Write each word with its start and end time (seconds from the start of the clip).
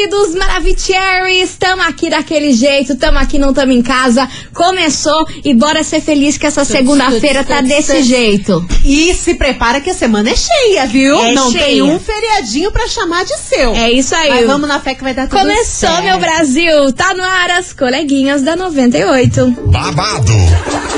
queridos 0.00 0.34
Maravicheries, 0.34 1.50
estamos 1.50 1.84
aqui 1.86 2.08
daquele 2.08 2.52
jeito, 2.52 2.94
estamos 2.94 3.20
aqui, 3.20 3.38
não 3.38 3.50
estamos 3.50 3.76
em 3.76 3.82
casa. 3.82 4.26
Começou 4.54 5.26
e 5.44 5.54
bora 5.54 5.82
ser 5.84 6.00
feliz 6.00 6.38
que 6.38 6.46
essa 6.46 6.64
segunda-feira 6.64 7.44
tá 7.44 7.60
desse 7.60 8.02
jeito. 8.02 8.64
E 8.82 9.12
se 9.12 9.34
prepara 9.34 9.78
que 9.78 9.90
a 9.90 9.94
semana 9.94 10.30
é 10.30 10.34
cheia, 10.34 10.86
viu? 10.86 11.22
É 11.22 11.32
não 11.32 11.52
tem 11.52 11.60
cheia. 11.60 11.84
um 11.84 12.00
feriadinho 12.00 12.72
pra 12.72 12.88
chamar 12.88 13.24
de 13.26 13.36
seu. 13.36 13.74
É 13.74 13.90
isso 13.90 14.14
aí. 14.14 14.30
Mas 14.30 14.46
vamos 14.46 14.66
na 14.68 14.80
fé 14.80 14.94
que 14.94 15.02
vai 15.02 15.12
dar 15.12 15.28
tudo 15.28 15.38
Começou, 15.38 15.90
certo. 15.90 16.02
meu 16.04 16.18
Brasil. 16.18 16.92
Tá 16.94 17.12
no 17.12 17.22
ar 17.22 17.50
as 17.50 17.74
coleguinhas 17.74 18.40
da 18.42 18.56
98. 18.56 19.50
babado, 19.66 20.32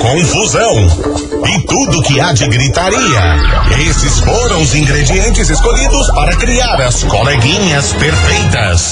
confusão 0.01 1.33
e 1.49 1.67
tudo 1.67 2.03
que 2.03 2.21
há 2.21 2.33
de 2.33 2.47
gritaria. 2.47 3.37
Esses 3.89 4.21
foram 4.21 4.63
os 4.63 4.75
ingredientes 4.77 5.51
escolhidos 5.51 6.07
para 6.13 6.37
criar 6.37 6.81
as 6.81 7.03
coleguinhas 7.03 7.93
perfeitas. 7.95 8.92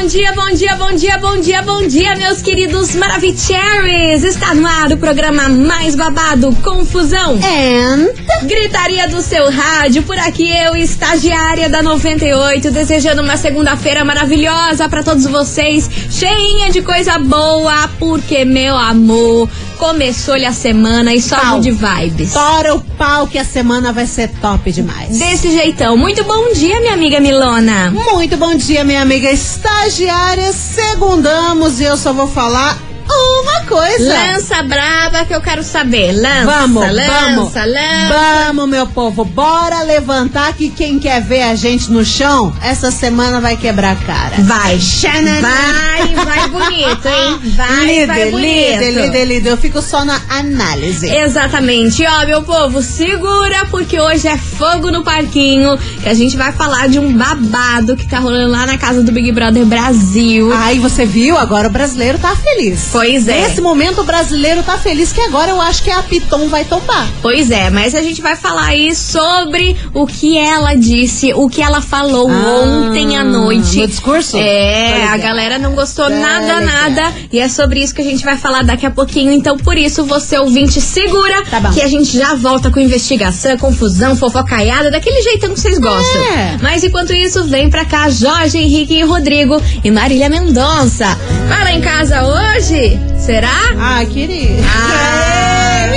Bom 0.00 0.06
dia, 0.06 0.32
bom 0.32 0.50
dia, 0.52 0.76
bom 0.76 0.92
dia, 0.92 1.18
bom 1.18 1.40
dia, 1.40 1.62
bom 1.62 1.86
dia, 1.88 2.14
meus 2.14 2.40
queridos 2.40 2.94
Maravicheries. 2.94 4.22
Está 4.22 4.54
no 4.54 4.64
ar 4.64 4.92
o 4.92 4.96
programa 4.96 5.48
mais 5.48 5.96
babado, 5.96 6.54
Confusão. 6.62 7.34
And... 7.34 8.06
Gritaria 8.46 9.08
do 9.08 9.20
seu 9.20 9.50
rádio, 9.50 10.04
por 10.04 10.16
aqui 10.16 10.56
eu, 10.56 10.76
estagiária 10.76 11.68
da 11.68 11.82
98, 11.82 12.70
desejando 12.70 13.22
uma 13.22 13.36
segunda-feira 13.36 14.04
maravilhosa 14.04 14.88
pra 14.88 15.02
todos 15.02 15.26
vocês, 15.26 15.90
cheinha 16.08 16.70
de 16.70 16.80
coisa 16.80 17.18
boa, 17.18 17.90
porque, 17.98 18.44
meu 18.44 18.76
amor, 18.76 19.50
começou-lhe 19.78 20.44
a 20.44 20.52
semana 20.52 21.14
e 21.14 21.20
só 21.22 21.36
Pau. 21.36 21.60
de 21.60 21.70
vibes. 21.70 22.32
Tora 22.32 22.74
o 22.74 22.80
pau 22.80 23.26
que 23.26 23.38
a 23.38 23.44
semana 23.44 23.92
vai 23.92 24.06
ser 24.06 24.28
top 24.40 24.70
demais. 24.70 25.18
Desse 25.18 25.50
jeitão. 25.50 25.96
Muito 25.96 26.24
bom 26.24 26.52
dia, 26.52 26.80
minha 26.80 26.92
amiga 26.92 27.20
Milona. 27.20 27.90
Muito 27.90 28.36
bom 28.36 28.54
dia, 28.54 28.84
minha 28.84 29.00
amiga 29.00 29.30
estagiária. 29.30 30.52
Segundamos 30.52 31.80
e 31.80 31.84
eu 31.84 31.96
só 31.96 32.12
vou 32.12 32.26
falar 32.26 32.87
uma 33.10 33.60
coisa. 33.66 34.08
Lança 34.08 34.62
brava 34.62 35.24
que 35.24 35.34
eu 35.34 35.40
quero 35.40 35.62
saber. 35.62 36.12
Lança, 36.12 36.44
Vamos, 36.44 36.92
lança, 36.92 37.10
vamos. 37.12 37.54
lança. 37.54 38.46
Vamos, 38.46 38.68
meu 38.68 38.86
povo. 38.86 39.24
Bora 39.24 39.82
levantar 39.82 40.52
que 40.54 40.68
quem 40.70 40.98
quer 40.98 41.20
ver 41.22 41.42
a 41.42 41.54
gente 41.54 41.90
no 41.90 42.04
chão, 42.04 42.52
essa 42.62 42.90
semana 42.90 43.40
vai 43.40 43.56
quebrar 43.56 43.92
a 43.92 43.96
cara. 43.96 44.36
Vai, 44.40 44.78
Xanana. 44.78 45.40
vai, 45.40 46.24
vai 46.24 46.48
bonito, 46.48 47.08
hein? 47.08 47.40
Vai, 47.56 47.84
líder, 47.86 48.06
vai 48.06 48.30
bonito. 48.30 48.46
líder, 48.46 48.90
líder, 48.90 49.24
líder. 49.24 49.50
Eu 49.50 49.56
fico 49.56 49.80
só 49.82 50.04
na 50.04 50.20
análise. 50.28 51.08
Exatamente. 51.08 52.04
Ó, 52.06 52.26
meu 52.26 52.42
povo, 52.42 52.82
segura 52.82 53.66
porque 53.70 54.00
hoje 54.00 54.28
é 54.28 54.36
fogo 54.36 54.90
no 54.90 55.02
parquinho, 55.02 55.78
que 56.02 56.08
a 56.08 56.14
gente 56.14 56.36
vai 56.36 56.52
falar 56.52 56.88
de 56.88 56.98
um 56.98 57.12
babado 57.12 57.96
que 57.96 58.06
tá 58.06 58.18
rolando 58.18 58.50
lá 58.50 58.66
na 58.66 58.78
casa 58.78 59.02
do 59.02 59.12
Big 59.12 59.30
Brother 59.32 59.64
Brasil. 59.64 60.52
Aí 60.52 60.78
você 60.78 61.04
viu, 61.04 61.36
agora 61.38 61.68
o 61.68 61.70
brasileiro 61.70 62.18
tá 62.18 62.34
feliz. 62.36 62.88
Pois 62.98 63.28
é. 63.28 63.42
Nesse 63.42 63.60
momento 63.60 64.00
o 64.00 64.04
brasileiro 64.04 64.60
tá 64.64 64.76
feliz 64.76 65.12
que 65.12 65.20
agora 65.20 65.52
eu 65.52 65.60
acho 65.60 65.84
que 65.84 65.90
a 65.90 66.02
Piton 66.02 66.48
vai 66.48 66.64
tombar. 66.64 67.06
Pois 67.22 67.48
é, 67.48 67.70
mas 67.70 67.94
a 67.94 68.02
gente 68.02 68.20
vai 68.20 68.34
falar 68.34 68.66
aí 68.66 68.92
sobre 68.92 69.76
o 69.94 70.04
que 70.04 70.36
ela 70.36 70.74
disse, 70.74 71.32
o 71.32 71.48
que 71.48 71.62
ela 71.62 71.80
falou 71.80 72.28
Ah, 72.28 72.60
ontem 72.64 73.16
à 73.16 73.22
noite. 73.22 73.78
no 73.78 73.86
discurso? 73.86 74.36
É, 74.36 75.06
a 75.10 75.14
é. 75.14 75.18
galera 75.18 75.60
não 75.60 75.74
gostou 75.76 76.10
nada, 76.10 76.58
legal. 76.58 76.62
nada. 76.62 77.14
E 77.32 77.38
é 77.38 77.48
sobre 77.48 77.80
isso 77.84 77.94
que 77.94 78.00
a 78.02 78.04
gente 78.04 78.24
vai 78.24 78.36
falar 78.36 78.64
daqui 78.64 78.84
a 78.84 78.90
pouquinho. 78.90 79.30
Então, 79.30 79.56
por 79.56 79.78
isso, 79.78 80.04
você 80.04 80.36
ouvinte, 80.36 80.80
segura 80.80 81.44
Tá 81.44 81.60
bom. 81.60 81.70
que 81.70 81.80
a 81.80 81.86
gente 81.86 82.16
já 82.18 82.34
volta 82.34 82.68
com 82.68 82.80
investigação, 82.80 83.56
confusão, 83.58 84.16
fofocaiada, 84.16 84.90
daquele 84.90 85.22
jeitão 85.22 85.50
que 85.54 85.60
vocês 85.60 85.78
gostam. 85.78 86.22
É. 86.36 86.56
Mas 86.60 86.82
enquanto 86.82 87.12
isso, 87.12 87.44
vem 87.44 87.70
pra 87.70 87.84
cá 87.84 88.10
Jorge 88.10 88.58
Henrique 88.58 88.94
e 88.94 89.02
Rodrigo 89.04 89.62
e 89.84 89.90
Marília 89.90 90.28
Mendonça. 90.28 91.06
Vai 91.48 91.62
lá 91.64 91.72
em 91.72 91.80
casa 91.80 92.24
hoje? 92.24 92.87
Será? 93.18 93.58
Ah, 93.78 94.04
querido. 94.04 94.62
Ah. 94.66 95.88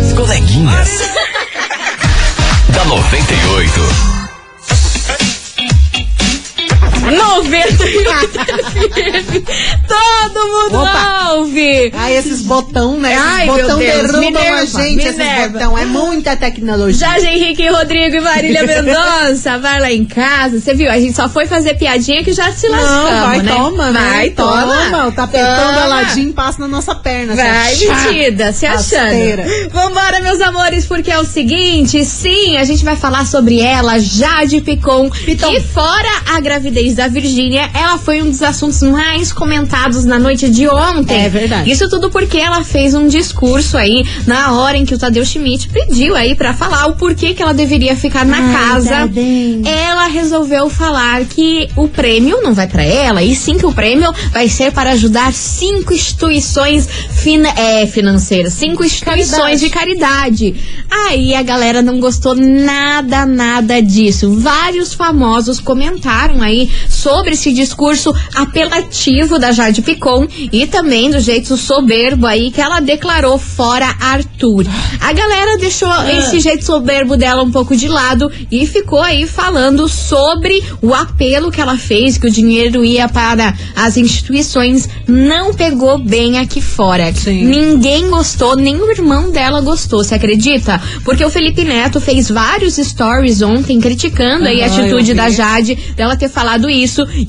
As 0.00 0.12
coleguinhas. 0.12 0.88
da 2.72 2.84
98. 2.84 4.15
98 7.10 8.30
FM. 8.66 9.44
Todo 9.86 10.48
mundo 10.48 10.82
Opa. 10.82 11.32
ouve. 11.36 11.92
Ah, 11.94 12.10
esses 12.10 12.42
botão, 12.42 12.98
né? 12.98 13.14
Esses 13.14 13.46
botão 13.46 13.78
derrubam 13.78 14.54
a 14.54 14.64
gente, 14.64 15.02
esses 15.04 15.16
nerva. 15.16 15.52
botão. 15.58 15.78
É 15.78 15.84
muita 15.84 16.36
tecnologia. 16.36 17.08
Jorge 17.08 17.26
Henrique, 17.26 17.68
Rodrigo 17.68 18.16
e 18.16 18.20
Marília 18.20 18.62
Mendonça, 18.66 19.58
vai 19.58 19.80
lá 19.80 19.92
em 19.92 20.04
casa. 20.04 20.60
Você 20.60 20.74
viu? 20.74 20.90
A 20.90 20.98
gente 20.98 21.14
só 21.14 21.28
foi 21.28 21.46
fazer 21.46 21.74
piadinha 21.74 22.24
que 22.24 22.32
já 22.32 22.50
se 22.52 22.66
lascamos, 22.68 23.10
Não, 23.10 23.26
vai, 23.26 23.38
né? 23.42 23.54
toma, 23.54 23.90
né? 23.90 24.00
Vai, 24.10 24.30
toma. 24.30 24.66
Toma, 24.90 25.06
o 25.08 25.12
tapetão 25.12 25.72
do 25.72 25.78
Aladim 25.80 26.32
passa 26.32 26.58
na 26.60 26.68
nossa 26.68 26.94
perna. 26.94 27.34
Vai, 27.34 27.74
metida, 27.76 28.52
se 28.52 28.66
Rasteira. 28.66 29.44
achando. 29.44 29.70
Vambora, 29.70 30.20
meus 30.20 30.40
amores, 30.40 30.86
porque 30.86 31.10
é 31.10 31.18
o 31.18 31.24
seguinte: 31.24 32.04
sim, 32.04 32.56
a 32.56 32.64
gente 32.64 32.84
vai 32.84 32.96
falar 32.96 33.26
sobre 33.26 33.60
ela, 33.60 33.98
Jade 33.98 34.60
Picon. 34.60 35.08
Piton. 35.10 35.50
E 35.52 35.60
fora 35.60 36.08
a 36.34 36.40
gravidez 36.40 36.95
da 36.96 37.08
Virgínia, 37.08 37.70
ela 37.74 37.98
foi 37.98 38.22
um 38.22 38.30
dos 38.30 38.42
assuntos 38.42 38.80
mais 38.82 39.32
comentados 39.32 40.04
na 40.04 40.18
noite 40.18 40.48
de 40.48 40.66
ontem. 40.68 41.24
É 41.24 41.28
verdade. 41.28 41.70
Isso 41.70 41.88
tudo 41.88 42.10
porque 42.10 42.38
ela 42.38 42.64
fez 42.64 42.94
um 42.94 43.06
discurso 43.06 43.76
aí 43.76 44.04
na 44.26 44.52
hora 44.54 44.76
em 44.76 44.84
que 44.84 44.94
o 44.94 44.98
Tadeu 44.98 45.24
Schmidt 45.24 45.68
pediu 45.68 46.16
aí 46.16 46.34
pra 46.34 46.54
falar 46.54 46.86
o 46.86 46.96
porquê 46.96 47.34
que 47.34 47.42
ela 47.42 47.54
deveria 47.54 47.94
ficar 47.94 48.24
na 48.24 48.38
Ai, 48.38 48.52
casa. 48.52 48.88
Tadeu. 48.90 49.62
Ela 49.64 50.06
resolveu 50.06 50.68
falar 50.70 51.24
que 51.24 51.68
o 51.76 51.86
prêmio 51.88 52.40
não 52.42 52.54
vai 52.54 52.66
pra 52.66 52.82
ela, 52.82 53.22
e 53.22 53.36
sim 53.36 53.56
que 53.58 53.66
o 53.66 53.72
prêmio 53.72 54.12
vai 54.32 54.48
ser 54.48 54.72
para 54.72 54.90
ajudar 54.92 55.32
cinco 55.32 55.92
instituições 55.92 56.88
fina- 57.10 57.52
é, 57.56 57.86
financeiras, 57.86 58.52
cinco 58.54 58.82
instituições 58.84 59.36
Caridade. 59.36 59.60
de 59.60 59.70
caridade. 59.70 60.54
Aí 61.08 61.34
a 61.34 61.42
galera 61.42 61.82
não 61.82 62.00
gostou 62.00 62.34
nada, 62.34 63.26
nada 63.26 63.80
disso. 63.82 64.38
Vários 64.38 64.94
famosos 64.94 65.60
comentaram 65.60 66.40
aí 66.42 66.70
sobre 66.88 67.32
esse 67.32 67.52
discurso 67.52 68.14
apelativo 68.34 69.38
da 69.38 69.52
Jade 69.52 69.82
Picon 69.82 70.26
e 70.52 70.66
também 70.66 71.10
do 71.10 71.20
jeito 71.20 71.56
soberbo 71.56 72.26
aí 72.26 72.50
que 72.50 72.60
ela 72.60 72.80
declarou 72.80 73.38
fora 73.38 73.94
Arthur. 74.00 74.66
A 75.00 75.12
galera 75.12 75.58
deixou 75.58 75.88
esse 76.08 76.40
jeito 76.40 76.64
soberbo 76.64 77.16
dela 77.16 77.42
um 77.42 77.50
pouco 77.50 77.76
de 77.76 77.86
lado 77.86 78.30
e 78.50 78.66
ficou 78.66 79.00
aí 79.00 79.26
falando 79.26 79.88
sobre 79.88 80.62
o 80.82 80.94
apelo 80.94 81.50
que 81.50 81.60
ela 81.60 81.76
fez, 81.76 82.18
que 82.18 82.26
o 82.26 82.30
dinheiro 82.30 82.84
ia 82.84 83.08
para 83.08 83.54
as 83.74 83.96
instituições, 83.96 84.88
não 85.06 85.54
pegou 85.54 85.98
bem 85.98 86.38
aqui 86.38 86.60
fora. 86.60 87.12
Sim. 87.14 87.44
Ninguém 87.44 88.08
gostou, 88.08 88.56
nem 88.56 88.76
o 88.76 88.90
irmão 88.90 89.30
dela 89.30 89.60
gostou, 89.60 90.02
você 90.02 90.14
acredita? 90.14 90.80
Porque 91.04 91.24
o 91.24 91.30
Felipe 91.30 91.64
Neto 91.64 92.00
fez 92.00 92.30
vários 92.30 92.76
stories 92.76 93.42
ontem 93.42 93.80
criticando 93.80 94.46
aí 94.46 94.62
a 94.62 94.66
Aham, 94.66 94.80
atitude 94.80 95.14
da. 95.14 95.26
Jade 95.36 95.74
dela 95.94 96.16
ter 96.16 96.28
falado 96.28 96.68
isso. 96.68 96.75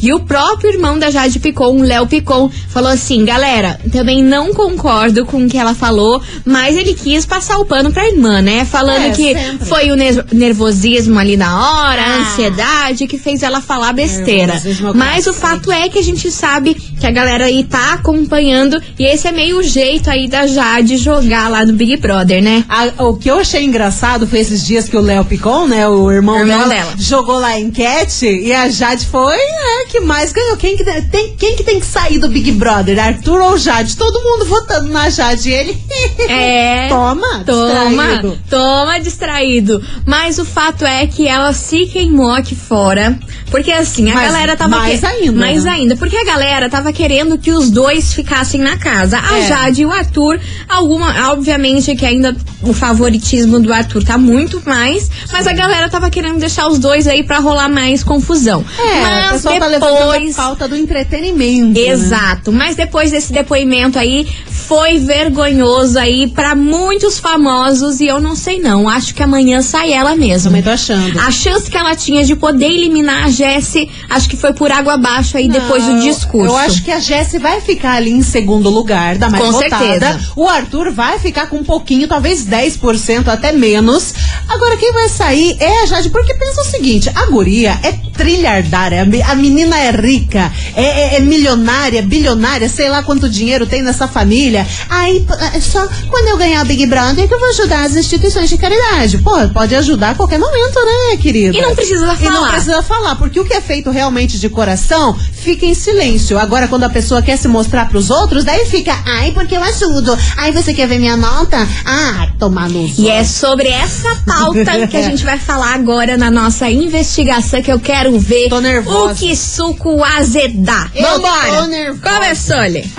E 0.02 0.14
o 0.14 0.20
próprio 0.20 0.72
irmão 0.74 0.98
da 1.00 1.10
Jade 1.10 1.40
Picon, 1.40 1.78
o 1.78 1.82
Léo 1.84 2.08
Picon, 2.08 2.50
falou 2.70 2.90
assim: 2.92 3.24
galera, 3.24 3.80
também 3.92 4.24
não 4.24 4.54
concordo 4.54 5.26
com 5.26 5.46
o 5.46 5.48
que 5.50 5.58
ela 5.58 5.74
falou, 5.74 6.22
mas 6.46 6.76
ele 6.76 6.94
quis 6.94 7.26
passar 7.26 7.58
o 7.60 7.66
pano 7.66 7.92
pra 7.92 8.08
irmã, 8.08 8.42
né? 8.42 8.66
Falando 8.66 9.06
É, 9.06 9.10
que 9.12 9.34
sempre. 9.34 9.66
foi 9.66 9.92
o 9.92 9.96
ner- 9.96 10.26
nervosismo 10.34 11.20
ali 11.20 11.38
na 11.38 11.56
hora, 11.60 12.02
a 12.02 12.06
Ah. 12.06 12.18
ansiedade 12.22 13.08
que 13.08 13.18
fez 13.18 13.44
ela 13.44 13.62
falar 13.62 13.94
besteira. 13.94 14.54
Nervosismo 14.54 14.88
é 14.88 14.92
o 14.92 14.96
Mas 14.96 15.28
o 15.28 15.34
fato 15.34 15.72
é 15.72 15.88
que 15.90 16.00
a 16.00 16.04
gente 16.04 16.32
sabe 16.32 16.74
que 16.74 17.06
a 17.06 17.12
galera 17.12 17.46
aí 17.46 17.64
tá 17.64 17.94
acompanhando 17.94 18.82
e 18.98 19.04
esse 19.06 19.28
é 19.28 19.32
meio 19.32 19.60
o 19.60 19.64
jeito 19.64 20.10
aí 20.10 20.28
da 20.28 20.48
Jade 20.48 20.98
jogar 20.98 21.50
lá 21.50 21.66
no 21.66 21.74
Big 21.74 21.98
Brother, 21.98 22.42
né? 22.42 22.66
A- 22.68 23.04
o 23.06 23.16
que 23.16 23.30
eu 23.30 23.40
achei 23.40 23.64
engraçado 23.64 24.26
foi 24.28 24.40
esses 24.40 24.66
dias 24.66 24.90
que 24.90 24.98
o 24.98 25.02
Léo 25.02 25.24
Picon, 25.26 25.68
né, 25.68 25.88
o 25.88 26.12
irmão, 26.12 26.40
Irmão 26.40 26.58
dela, 26.60 26.68
dela. 26.74 26.94
jogou 26.98 27.40
lá 27.40 27.50
a 27.50 27.60
enquete 27.60 28.26
e 28.26 28.52
a 28.54 28.68
Jade 28.70 29.06
foi 29.06 29.37
né, 29.46 29.86
que 29.90 30.00
mais 30.00 30.32
ganhou. 30.32 30.58
Quem 30.58 30.76
que, 30.78 30.84
tem, 30.84 31.36
quem 31.38 31.56
que 31.56 31.64
tem 31.64 31.80
que 31.80 31.86
sair 31.86 32.18
do 32.20 32.28
Big 32.30 32.52
Brother, 32.54 33.00
Arthur 33.00 33.40
ou 33.42 33.58
Jade? 33.58 33.96
Todo 33.98 34.22
mundo 34.22 34.46
votando 34.46 34.90
na 34.90 35.10
Jade 35.10 35.52
ele... 35.52 35.78
É. 36.30 36.88
Toma, 36.90 37.44
Toma, 37.46 38.06
distraído. 38.08 38.40
toma 38.50 39.00
distraído. 39.00 39.82
Mas 40.06 40.40
o 40.40 40.46
fato 40.46 40.86
é 40.86 41.06
que 41.08 41.28
ela 41.28 41.54
se 41.54 41.86
queimou 41.86 42.32
aqui 42.32 42.56
fora. 42.56 43.18
Porque 43.50 43.72
assim, 43.72 44.10
a 44.12 44.14
Mas 44.14 44.32
galera 44.32 44.58
tava. 44.58 44.78
mais 44.78 45.04
ainda, 45.04 45.32
Mais 45.40 45.64
né? 45.64 45.72
ainda. 45.72 45.96
Porque 45.96 46.18
a 46.18 46.26
galera 46.26 46.70
tava 46.70 46.92
querendo 46.92 47.38
que 47.38 47.52
os 47.52 47.70
dois 47.70 48.14
ficassem 48.14 48.60
na 48.60 48.78
casa. 48.78 49.20
A 49.20 49.38
É. 49.40 49.48
Jade 49.48 49.82
e 49.84 49.86
o 49.86 49.92
Arthur, 49.92 50.40
alguma, 50.68 51.32
obviamente 51.32 51.96
que 51.96 52.06
ainda 52.06 52.36
o 52.62 52.74
favoritismo 52.74 53.60
do 53.60 53.72
Arthur 53.72 54.04
tá 54.04 54.18
muito 54.18 54.62
mais, 54.66 55.10
mas 55.32 55.46
a 55.48 55.54
galera 55.54 55.90
tava 55.90 56.10
querendo 56.10 56.40
deixar 56.40 56.68
os 56.68 56.80
dois 56.80 57.08
aí 57.08 57.24
pra 57.24 57.40
rolar 57.40 57.70
mais 57.70 58.04
confusão. 58.04 58.64
É, 58.80 58.84
o 58.84 59.04
mas 59.04 59.32
pessoal 59.34 59.60
tá 59.60 59.68
levantando 59.68 60.12
a 60.12 60.14
depois. 60.18 60.36
pauta 60.36 60.68
do 60.68 60.76
entretenimento. 60.76 61.80
né? 61.80 61.88
Exato, 61.88 62.52
mas 62.52 62.76
depois 62.76 63.12
desse 63.12 63.32
depoimento 63.32 64.00
aí, 64.00 64.28
foi 64.48 64.98
vergonhoso 65.00 65.98
aí 66.00 66.28
pra 66.28 66.56
muitos 66.56 67.20
famosos 67.20 68.00
e 68.02 68.08
eu 68.08 68.20
não 68.20 68.36
sei 68.36 68.60
não, 68.60 68.90
acho 68.90 69.14
que 69.14 69.24
amanhã 69.24 69.62
sai 69.62 69.94
ela 69.94 70.16
mesmo. 70.16 70.50
Também 70.50 70.64
tô 70.64 70.70
achando. 70.72 71.20
A 71.20 71.32
chance 71.32 71.70
que 71.70 71.78
ela 71.78 71.96
tinha 71.96 72.24
de 72.26 72.36
poder 72.36 72.66
eliminar 72.66 73.26
a 73.26 73.30
Jessie, 73.30 73.90
acho 74.10 74.28
que 74.30 74.36
foi 74.36 74.54
por 74.54 74.72
água 74.72 74.94
abaixo 74.96 75.38
aí 75.38 75.48
depois 75.48 75.84
do 75.84 75.94
Não, 75.94 76.00
discurso. 76.00 76.52
Eu 76.54 76.58
acho 76.58 76.84
que 76.84 76.92
a 76.92 77.00
Jessie 77.00 77.40
vai 77.40 77.62
ficar 77.62 77.94
ali 77.94 78.12
em 78.12 78.22
segundo 78.24 78.70
lugar, 78.70 79.18
da 79.18 79.30
mais 79.30 79.44
Com 79.44 79.52
votada. 79.52 79.78
certeza. 79.78 80.20
O 80.36 80.48
Arthur 80.48 80.92
vai 80.92 81.20
ficar 81.20 81.48
com 81.48 81.58
um 81.58 81.64
pouquinho, 81.64 82.08
talvez 82.08 82.44
10%, 82.48 83.28
até 83.28 83.52
menos. 83.52 84.14
Agora, 84.48 84.78
quem 84.78 84.92
vai 84.94 85.10
sair 85.10 85.58
é 85.60 85.84
a 85.84 85.86
Jade, 85.86 86.10
porque 86.10 86.34
pensa 86.34 86.62
o 86.62 86.66
seguinte, 86.66 87.12
a 87.14 87.26
guria 87.28 87.80
é 87.84 88.07
trilhardária, 88.18 89.04
a 89.04 89.06
me- 89.06 89.22
a 89.22 89.36
menina 89.36 89.78
é 89.80 89.92
rica, 89.92 90.52
é, 90.76 90.84
é- 90.84 91.16
é 91.16 91.20
milionária, 91.20 92.02
bilionária, 92.02 92.68
sei 92.68 92.90
lá 92.90 93.04
quanto 93.04 93.30
dinheiro 93.30 93.66
tem 93.66 93.82
nessa 93.82 94.08
família. 94.08 94.66
Aí, 94.90 95.26
é 95.54 95.60
só 95.62 95.88
quando 96.10 96.28
eu 96.28 96.38
ganhar 96.38 96.64
o 96.64 96.68
Big 96.68 96.86
Brother 96.88 97.28
que 97.28 97.34
eu 97.34 97.40
vou 97.40 97.50
ajudar 97.50 97.86
as 97.86 97.96
instituições 97.96 98.50
de 98.50 98.58
caridade. 98.58 99.20
Pô, 99.20 99.32
pode 99.54 99.76
ajudar 99.76 100.12
a 100.12 100.16
qualquer 100.16 100.40
momento, 100.40 100.76
né, 100.84 101.18
querida? 101.22 101.58
E 101.58 101.62
não 101.62 101.76
precisa 101.76 102.04
E 102.20 102.24
não 102.26 102.34
falar. 102.34 102.52
precisa 102.52 102.84
falar, 102.84 103.16
porque 103.16 103.40
o 103.40 103.46
que 103.46 103.54
é 103.54 103.62
feito 103.62 103.90
realmente 103.92 104.40
de 104.40 104.50
coração 104.50 105.16
fica 105.32 105.66
em 105.66 105.74
silêncio. 105.74 106.38
Agora, 106.38 106.68
quando 106.68 106.84
a 106.84 106.90
pessoa 106.90 107.22
quer 107.22 107.38
se 107.38 107.48
mostrar 107.48 107.88
pros 107.90 108.10
outros, 108.10 108.44
daí 108.44 108.66
fica, 108.66 108.98
ai, 109.06 109.32
porque 109.32 109.56
eu 109.56 109.64
ajudo. 109.64 110.18
Ai, 110.38 110.52
você 110.52 110.74
quer 110.74 110.88
ver 110.88 111.00
minha 111.00 111.16
nota? 111.18 111.58
Ah, 111.86 112.28
tomar 112.40 112.70
no 112.70 112.88
E 112.98 113.10
é 113.10 113.24
sobre 113.24 113.68
essa 113.70 114.16
pauta 114.26 114.88
que 114.88 114.98
a 114.98 115.02
gente 115.02 115.24
vai 115.24 115.38
falar 115.38 115.74
agora 115.74 116.18
na 116.18 116.30
nossa 116.32 116.70
investigação 116.70 117.62
que 117.62 117.72
eu 117.72 117.80
quero 117.80 118.07
ver 118.20 118.50
Tô 118.50 118.60
nervosa. 118.62 119.14
o 119.14 119.16
que 119.16 119.36
suco 119.36 120.04
azedar. 120.04 120.92
Eu 120.96 121.04
Vambora! 121.04 121.52
tô 121.62 121.66
nervosa. 121.68 122.16
Começou-lhe. 122.16 122.92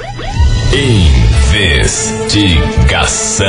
Investigação. 2.49 3.47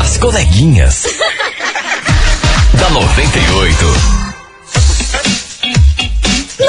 As 0.00 0.16
coleguinhas. 0.18 1.06
da 2.78 2.90
98. 2.90 4.19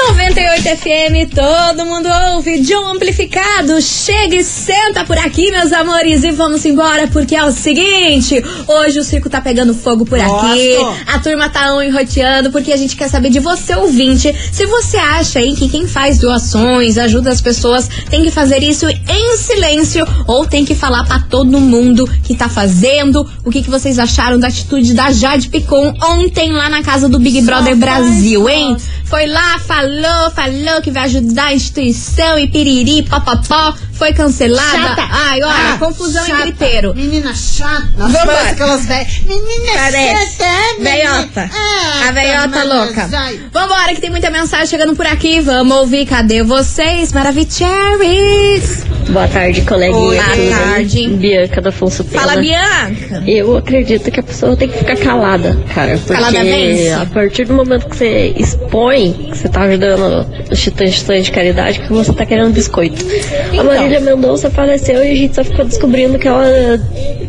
98 0.08 0.62
FM, 0.62 1.32
todo 1.32 1.86
mundo 1.86 2.08
ouve. 2.34 2.60
John 2.60 2.88
Amplificado, 2.88 3.80
chega 3.80 4.36
e 4.36 4.42
senta 4.42 5.04
por 5.04 5.16
aqui, 5.16 5.50
meus 5.50 5.72
amores. 5.72 6.24
E 6.24 6.30
vamos 6.32 6.64
embora, 6.64 7.06
porque 7.06 7.36
é 7.36 7.44
o 7.44 7.52
seguinte: 7.52 8.42
hoje 8.66 8.98
o 8.98 9.04
circo 9.04 9.30
tá 9.30 9.40
pegando 9.40 9.72
fogo 9.72 10.04
por 10.04 10.18
aqui. 10.18 10.76
A 11.06 11.18
turma 11.20 11.48
tá 11.48 11.74
um 11.74 11.80
enroteando, 11.80 12.50
porque 12.50 12.72
a 12.72 12.76
gente 12.76 12.96
quer 12.96 13.08
saber 13.08 13.30
de 13.30 13.38
você, 13.38 13.76
ouvinte. 13.76 14.34
Se 14.52 14.66
você 14.66 14.96
acha 14.96 15.38
aí 15.38 15.54
que 15.54 15.68
quem 15.68 15.86
faz 15.86 16.18
doações, 16.18 16.98
ajuda 16.98 17.30
as 17.30 17.40
pessoas, 17.40 17.88
tem 18.10 18.24
que 18.24 18.30
fazer 18.30 18.62
isso 18.62 18.86
em 18.88 19.36
silêncio 19.36 20.04
ou 20.26 20.46
tem 20.46 20.64
que 20.64 20.74
falar 20.74 21.04
pra 21.04 21.20
todo 21.20 21.60
mundo 21.60 22.08
que 22.24 22.34
tá 22.34 22.48
fazendo. 22.48 23.26
O 23.44 23.50
que, 23.50 23.62
que 23.62 23.70
vocês 23.70 23.98
acharam 23.98 24.38
da 24.38 24.48
atitude 24.48 24.94
da 24.94 25.12
Jade 25.12 25.48
Picon 25.48 25.94
ontem 26.02 26.52
lá 26.52 26.68
na 26.68 26.82
casa 26.82 27.08
do 27.08 27.20
Big 27.20 27.40
Brother 27.42 27.76
Brasil, 27.76 28.48
hein? 28.48 28.76
Foi 29.04 29.26
lá, 29.26 29.58
falou, 29.58 29.91
falou 30.34 30.82
que 30.82 30.90
vai 30.90 31.04
ajudar 31.04 31.46
a 31.46 31.54
instituição 31.54 32.38
e 32.38 32.48
piriri, 32.48 33.02
papapó. 33.02 33.74
Foi 33.92 34.12
cancelada. 34.12 34.78
Chata. 34.78 35.02
Ai, 35.10 35.42
olha, 35.42 35.54
Ah, 35.74 35.76
confusão 35.78 36.24
chata. 36.26 36.40
em 36.40 36.42
griteiro. 36.46 36.94
Menina 36.94 37.32
chata. 37.34 37.88
Nossa, 37.96 38.12
Vambora. 38.12 38.26
parece 38.36 38.50
aquelas 38.52 38.86
velhas. 38.86 39.18
Menina 39.26 39.72
Parece. 39.74 40.36
chata. 40.38 40.44
é. 40.44 40.82
Veiota. 40.82 41.50
Ah, 41.52 42.08
a 42.08 42.12
veiota 42.12 42.48
tá, 42.48 42.62
louca. 42.64 43.02
mas 43.02 43.14
ai. 43.14 43.40
Vambora, 43.52 43.94
que 43.94 44.00
tem 44.00 44.10
muita 44.10 44.30
mensagem 44.30 44.66
chegando 44.66 44.96
por 44.96 45.06
aqui. 45.06 45.40
Vamos 45.40 45.76
ouvir. 45.76 46.06
Cadê 46.06 46.42
vocês, 46.42 47.12
Maravicheries? 47.12 48.84
Boa 49.10 49.28
tarde, 49.28 49.60
coleguinha. 49.62 50.22
Boa 50.22 50.58
tarde. 50.58 51.08
Bianca 51.10 51.60
da 51.60 51.68
Afonso 51.68 52.04
Pena. 52.04 52.20
Fala, 52.22 52.40
Bianca. 52.40 53.22
Eu 53.26 53.56
acredito 53.56 54.10
que 54.10 54.20
a 54.20 54.22
pessoa 54.22 54.56
tem 54.56 54.68
que 54.68 54.78
ficar 54.78 54.96
calada, 54.96 55.58
cara. 55.74 55.98
Porque 55.98 56.14
Calada 56.14 56.42
vence. 56.42 56.90
a 56.92 57.04
partir 57.06 57.44
do 57.44 57.52
momento 57.54 57.88
que 57.88 57.96
você 57.96 58.34
expõe 58.36 59.12
que 59.32 59.38
você 59.38 59.48
tá 59.48 59.62
ajudando 59.62 60.26
instituições 60.50 61.24
de 61.26 61.32
caridade, 61.32 61.80
que 61.80 61.92
você 61.92 62.12
tá 62.12 62.24
querendo 62.24 62.52
biscoito. 62.52 63.04
Então. 63.52 63.81
A 63.82 63.84
Marília 63.84 64.00
Mendonça 64.00 64.48
faleceu 64.50 65.04
e 65.04 65.10
a 65.10 65.14
gente 65.14 65.34
só 65.34 65.44
ficou 65.44 65.64
descobrindo 65.64 66.18
que 66.18 66.28
ela 66.28 66.46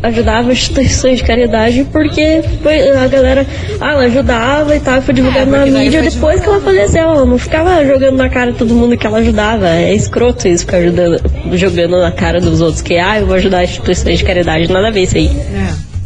ajudava 0.02 0.52
instituições 0.52 1.18
de 1.18 1.24
caridade 1.24 1.84
porque 1.90 2.42
foi, 2.62 2.90
a 2.90 3.08
galera, 3.08 3.46
ah, 3.80 3.92
ela 3.92 4.04
ajudava 4.04 4.76
e 4.76 4.80
tal, 4.80 5.02
foi 5.02 5.14
divulgado 5.14 5.50
na 5.50 5.58
porque 5.58 5.70
daí 5.72 5.84
mídia 5.84 6.02
depois 6.02 6.40
que 6.40 6.48
ela 6.48 6.60
faleceu. 6.60 7.02
Ela 7.02 7.24
não 7.24 7.38
ficava 7.38 7.84
jogando 7.84 8.16
na 8.16 8.28
cara 8.28 8.52
de 8.52 8.58
todo 8.58 8.74
mundo 8.74 8.96
que 8.96 9.06
ela 9.06 9.18
ajudava. 9.18 9.68
É 9.68 9.94
escroto 9.94 10.46
isso, 10.46 10.64
ficar 10.64 10.78
ajudando, 10.78 11.20
jogando 11.54 11.98
na 11.98 12.12
cara 12.12 12.40
dos 12.40 12.60
outros 12.60 12.82
que, 12.82 12.96
ah, 12.96 13.18
eu 13.18 13.26
vou 13.26 13.34
ajudar 13.34 13.64
instituições 13.64 14.18
de 14.18 14.24
caridade. 14.24 14.70
Nada 14.70 14.88
a 14.88 14.90
ver 14.90 15.02
isso 15.02 15.16
aí. 15.16 15.30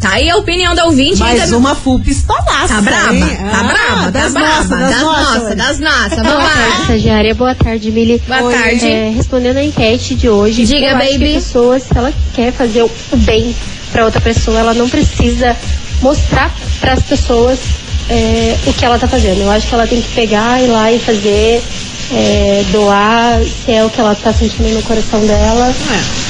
Tá 0.00 0.10
aí 0.12 0.30
a 0.30 0.36
opinião 0.36 0.74
da 0.76 0.84
ouvinte. 0.84 1.18
Mais 1.18 1.40
ainda- 1.42 1.56
uma 1.56 1.74
full 1.74 1.98
pistolaça. 1.98 2.68
Tá 2.68 2.80
braba, 2.80 3.14
hein? 3.14 3.20
tá 3.36 3.50
Ah, 3.60 3.62
braba, 3.64 4.02
tá 4.04 4.10
das 4.10 4.32
braba, 4.32 4.48
nossas, 4.48 4.68
das 4.68 4.90
das 4.90 5.00
nossas. 5.02 5.34
nossas, 5.42 5.56
das 5.56 5.78
nossas. 5.80 6.10
Vamos 6.18 6.32
Boa 6.32 6.42
tarde, 6.44 6.68
lá. 6.70 6.80
estagiária. 6.82 7.34
Boa 7.34 7.54
tarde, 7.54 7.90
Mili. 7.90 8.22
Boa 8.26 8.42
Oi. 8.44 8.54
tarde. 8.54 8.86
É, 8.86 9.10
respondendo 9.10 9.56
a 9.56 9.64
enquete 9.64 10.14
de 10.14 10.28
hoje, 10.28 10.64
Diga, 10.64 10.86
eu 10.86 10.96
acho 10.96 11.06
baby. 11.12 11.18
que 11.18 11.30
a 11.30 11.40
pessoa, 11.40 11.80
se 11.80 11.86
ela 11.96 12.12
quer 12.34 12.52
fazer 12.52 12.82
o 12.82 12.90
bem 13.16 13.54
para 13.90 14.04
outra 14.04 14.20
pessoa, 14.20 14.58
ela 14.58 14.74
não 14.74 14.88
precisa 14.88 15.56
mostrar 16.00 16.54
para 16.80 16.92
as 16.92 17.02
pessoas 17.02 17.58
é, 18.10 18.56
o 18.66 18.72
que 18.72 18.84
ela 18.84 18.98
tá 18.98 19.08
fazendo. 19.08 19.40
Eu 19.40 19.50
acho 19.50 19.66
que 19.66 19.74
ela 19.74 19.86
tem 19.86 20.00
que 20.00 20.08
pegar, 20.14 20.62
ir 20.62 20.68
lá 20.68 20.92
e 20.92 20.98
fazer, 21.00 21.62
é, 22.10 22.64
doar, 22.72 23.40
se 23.42 23.72
é 23.72 23.84
o 23.84 23.90
que 23.90 24.00
ela 24.00 24.14
tá 24.14 24.32
sentindo 24.32 24.68
no 24.74 24.82
coração 24.82 25.20
dela. 25.26 25.74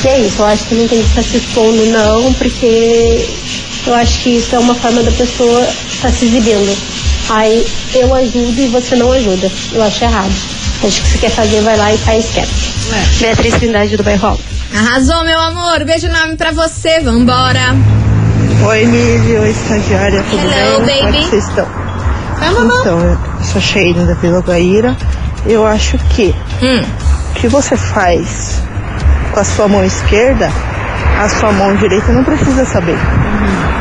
E 0.04 0.08
é 0.08 0.20
isso, 0.20 0.42
eu 0.42 0.46
acho 0.46 0.64
que 0.64 0.74
não 0.74 0.88
tem 0.88 1.00
que 1.02 1.08
estar 1.08 1.22
se 1.22 1.36
expondo, 1.36 1.86
não, 1.86 2.32
porque 2.34 3.28
eu 3.86 3.94
acho 3.94 4.18
que 4.20 4.36
isso 4.36 4.54
é 4.54 4.58
uma 4.58 4.74
forma 4.74 5.02
da 5.02 5.10
pessoa 5.12 5.66
estar 5.92 6.10
se 6.10 6.26
exibindo. 6.26 6.76
Aí 7.30 7.66
eu 7.94 8.14
ajudo 8.14 8.60
e 8.60 8.68
você 8.68 8.96
não 8.96 9.12
ajuda. 9.12 9.50
Eu 9.72 9.82
acho 9.82 10.02
errado. 10.04 10.32
Acho 10.82 11.02
que 11.02 11.08
se 11.08 11.18
quer 11.18 11.30
fazer, 11.30 11.60
vai 11.60 11.76
lá 11.76 11.92
e 11.92 11.98
faz 11.98 12.26
quieto. 12.32 12.48
Beatriz 13.20 13.54
Trindade 13.54 13.96
do 13.96 14.02
Bairro 14.02 14.28
Alto. 14.28 14.42
Arrasou, 14.74 15.24
meu 15.24 15.38
amor. 15.40 15.84
Beijo 15.84 16.06
enorme 16.06 16.36
pra 16.36 16.52
você. 16.52 17.00
Vambora. 17.00 17.76
Oi, 18.66 18.84
Lívia, 18.84 19.40
oi, 19.40 19.50
estagiária, 19.50 20.24
tudo 20.30 20.42
Hello, 20.52 20.84
bem? 20.84 20.96
Como 20.98 21.08
é 21.08 21.12
baby. 21.12 21.24
que 21.24 21.30
vocês 21.30 21.48
estão? 21.48 21.64
Tá? 21.66 22.80
Então, 22.80 22.98
eu 23.00 23.44
sou 23.44 23.60
Sheila 23.60 24.04
da 24.06 24.14
Vila 24.14 24.40
Guaíra. 24.40 24.96
Eu 25.48 25.66
acho 25.66 25.96
que 26.10 26.34
Hum. 26.62 26.84
o 27.30 27.34
que 27.34 27.48
você 27.48 27.76
faz 27.76 28.60
com 29.32 29.40
a 29.40 29.44
sua 29.44 29.66
mão 29.66 29.82
esquerda, 29.82 30.50
a 31.18 31.28
sua 31.28 31.50
mão 31.52 31.74
direita 31.76 32.12
não 32.12 32.22
precisa 32.22 32.64
saber. 32.66 32.98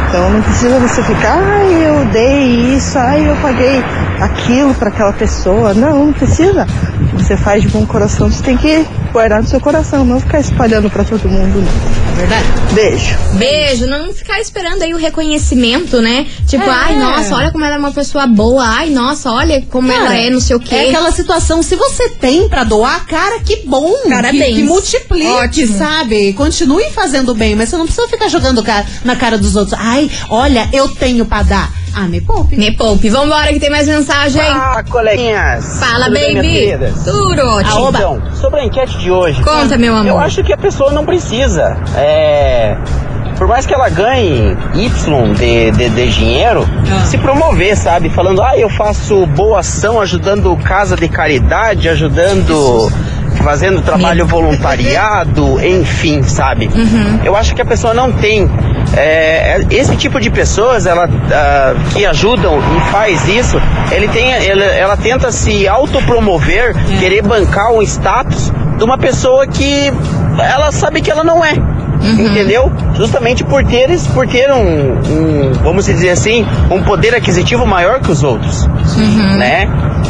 Então 0.08 0.30
não 0.30 0.42
precisa 0.42 0.80
você 0.80 1.04
ficar, 1.04 1.38
ai, 1.38 1.86
eu 1.86 2.06
dei 2.06 2.76
isso, 2.78 2.98
ai, 2.98 3.30
eu 3.30 3.36
paguei 3.42 3.84
aquilo 4.22 4.74
para 4.74 4.88
aquela 4.88 5.12
pessoa. 5.12 5.74
Não, 5.74 6.06
não 6.06 6.14
precisa. 6.14 6.66
Você 7.14 7.36
faz 7.36 7.62
de 7.62 7.68
bom 7.68 7.86
coração, 7.86 8.32
você 8.32 8.42
tem 8.42 8.56
que 8.56 8.88
guardar 9.12 9.42
no 9.42 9.48
seu 9.48 9.60
coração, 9.60 10.06
não 10.06 10.20
ficar 10.22 10.40
espalhando 10.40 10.90
para 10.90 11.04
todo 11.04 11.28
mundo. 11.28 11.62
Não. 11.62 12.07
É 12.18 12.20
verdade. 12.20 12.48
Beijo. 12.74 13.16
Beijo, 13.34 13.86
não 13.86 14.12
ficar 14.12 14.40
esperando 14.40 14.82
aí 14.82 14.92
o 14.92 14.98
reconhecimento, 14.98 16.02
né? 16.02 16.26
Tipo, 16.48 16.64
É. 16.64 16.70
ai, 16.70 16.98
nossa, 16.98 17.36
olha 17.36 17.52
como 17.52 17.64
ela 17.64 17.76
é 17.76 17.78
uma 17.78 17.92
pessoa 17.92 18.26
boa. 18.26 18.64
Ai, 18.66 18.90
nossa, 18.90 19.32
olha 19.32 19.64
como 19.70 19.88
Cara, 19.88 20.06
ela 20.06 20.16
é, 20.16 20.30
não 20.32 20.40
sei 20.40 20.56
o 20.56 20.60
quê. 20.60 20.74
É 20.76 20.88
aquela 20.90 21.12
situação, 21.12 21.62
se 21.62 21.76
você 21.76 22.10
tem 22.10 22.50
pra 22.50 22.64
doar, 22.64 23.06
cara, 23.06 23.40
que 23.42 23.58
bom. 23.68 23.94
Parabéns. 24.10 24.46
Que, 24.46 24.54
que 24.56 24.64
multiplique, 24.64 25.28
Ótimo. 25.28 25.78
sabe? 25.78 26.34
Continue 26.34 26.90
fazendo 26.92 27.36
bem, 27.36 27.56
mas 27.56 27.70
você 27.70 27.78
não 27.78 27.86
precisa 27.86 28.08
ficar 28.08 28.30
jogando 28.30 28.64
na 29.06 29.16
cara 29.16 29.38
dos 29.38 29.56
outros. 29.56 29.80
Ai, 29.80 30.10
olha, 30.30 30.68
eu 30.74 30.88
tenho 30.90 31.24
pra 31.24 31.44
dar. 31.44 31.72
Ah, 31.96 32.08
me 32.08 32.22
poupe. 32.22 32.56
Me 32.56 32.72
poupe. 32.72 33.10
Vambora 33.10 33.48
que 33.48 33.60
tem 33.60 33.70
mais 33.70 33.88
mensagem. 33.88 34.42
Ah, 34.42 34.84
coleguinhas. 34.90 35.80
Fala, 35.80 36.06
Tudo 36.06 36.14
bem, 36.14 36.36
baby. 36.36 36.48
queridas? 36.48 37.04
Tudo 37.04 37.42
ótimo. 37.42 37.76
Aoba. 37.78 37.98
Então, 37.98 38.22
sobre 38.36 38.60
a 38.62 38.66
enquete 38.66 38.98
de 39.00 39.12
hoje. 39.12 39.42
Conta, 39.42 39.78
meu 39.78 39.96
amor. 39.96 40.08
Eu 40.08 40.18
acho 40.20 40.44
que 40.44 40.54
a 40.54 40.58
pessoa 40.58 40.92
não 40.92 41.06
precisa. 41.06 41.78
É. 41.96 42.78
Por 43.38 43.48
mais 43.48 43.68
que 43.68 43.74
ela 43.74 43.88
ganhe 43.90 44.58
Y 44.74 44.90
de, 45.36 45.72
de, 45.72 45.90
de 45.90 46.08
dinheiro, 46.12 46.68
Ah. 46.92 47.06
se 47.06 47.18
promover, 47.20 47.76
sabe? 47.78 48.10
Falando, 48.10 48.42
ah, 48.42 48.58
eu 48.58 48.68
faço 48.70 49.26
boa 49.28 49.60
ação 49.60 50.02
ajudando 50.02 50.56
casa 50.64 50.96
de 50.96 51.08
caridade, 51.08 51.88
ajudando. 51.90 52.92
Fazendo 53.44 53.82
trabalho 53.84 54.26
voluntariado, 54.26 55.60
enfim, 55.64 56.24
sabe? 56.24 56.68
Uhum. 56.74 57.20
Eu 57.24 57.36
acho 57.36 57.54
que 57.56 57.62
a 57.62 57.66
pessoa 57.66 57.94
não 57.94 58.12
tem. 58.12 58.50
É, 58.96 59.66
esse 59.72 59.96
tipo 59.96 60.20
de 60.20 60.30
pessoas 60.30 60.86
ela, 60.86 61.10
ah, 61.32 61.74
que 61.94 62.06
ajudam 62.06 62.60
e 62.60 62.92
faz 62.92 63.28
isso, 63.28 63.60
ele 63.92 64.08
tem, 64.08 64.32
ela, 64.32 64.64
ela 64.64 64.98
tenta 64.98 65.32
se 65.32 65.68
autopromover, 65.68 66.76
É. 66.94 66.98
querer 67.00 67.22
bancar 67.22 67.72
um 67.72 67.82
status 67.82 68.52
de 68.78 68.84
uma 68.84 68.98
pessoa 68.98 69.48
que 69.48 69.92
ela 70.40 70.72
sabe 70.72 71.02
que 71.02 71.10
ela 71.12 71.24
não 71.24 71.44
é. 71.44 71.54
Uhum. 72.02 72.28
Entendeu? 72.28 72.72
Justamente 72.96 73.44
por 73.44 73.64
ter, 73.66 73.90
por 74.14 74.28
ter 74.28 74.52
um, 74.52 75.00
um, 75.00 75.54
vamos 75.64 75.86
dizer 75.86 76.10
assim, 76.10 76.46
um 76.72 76.82
poder 76.84 77.16
aquisitivo 77.16 77.66
maior 77.66 78.00
que 78.00 78.12
os 78.12 78.24
outros. 78.24 78.66
Uhum. 78.96 79.38
Né? 79.38 79.68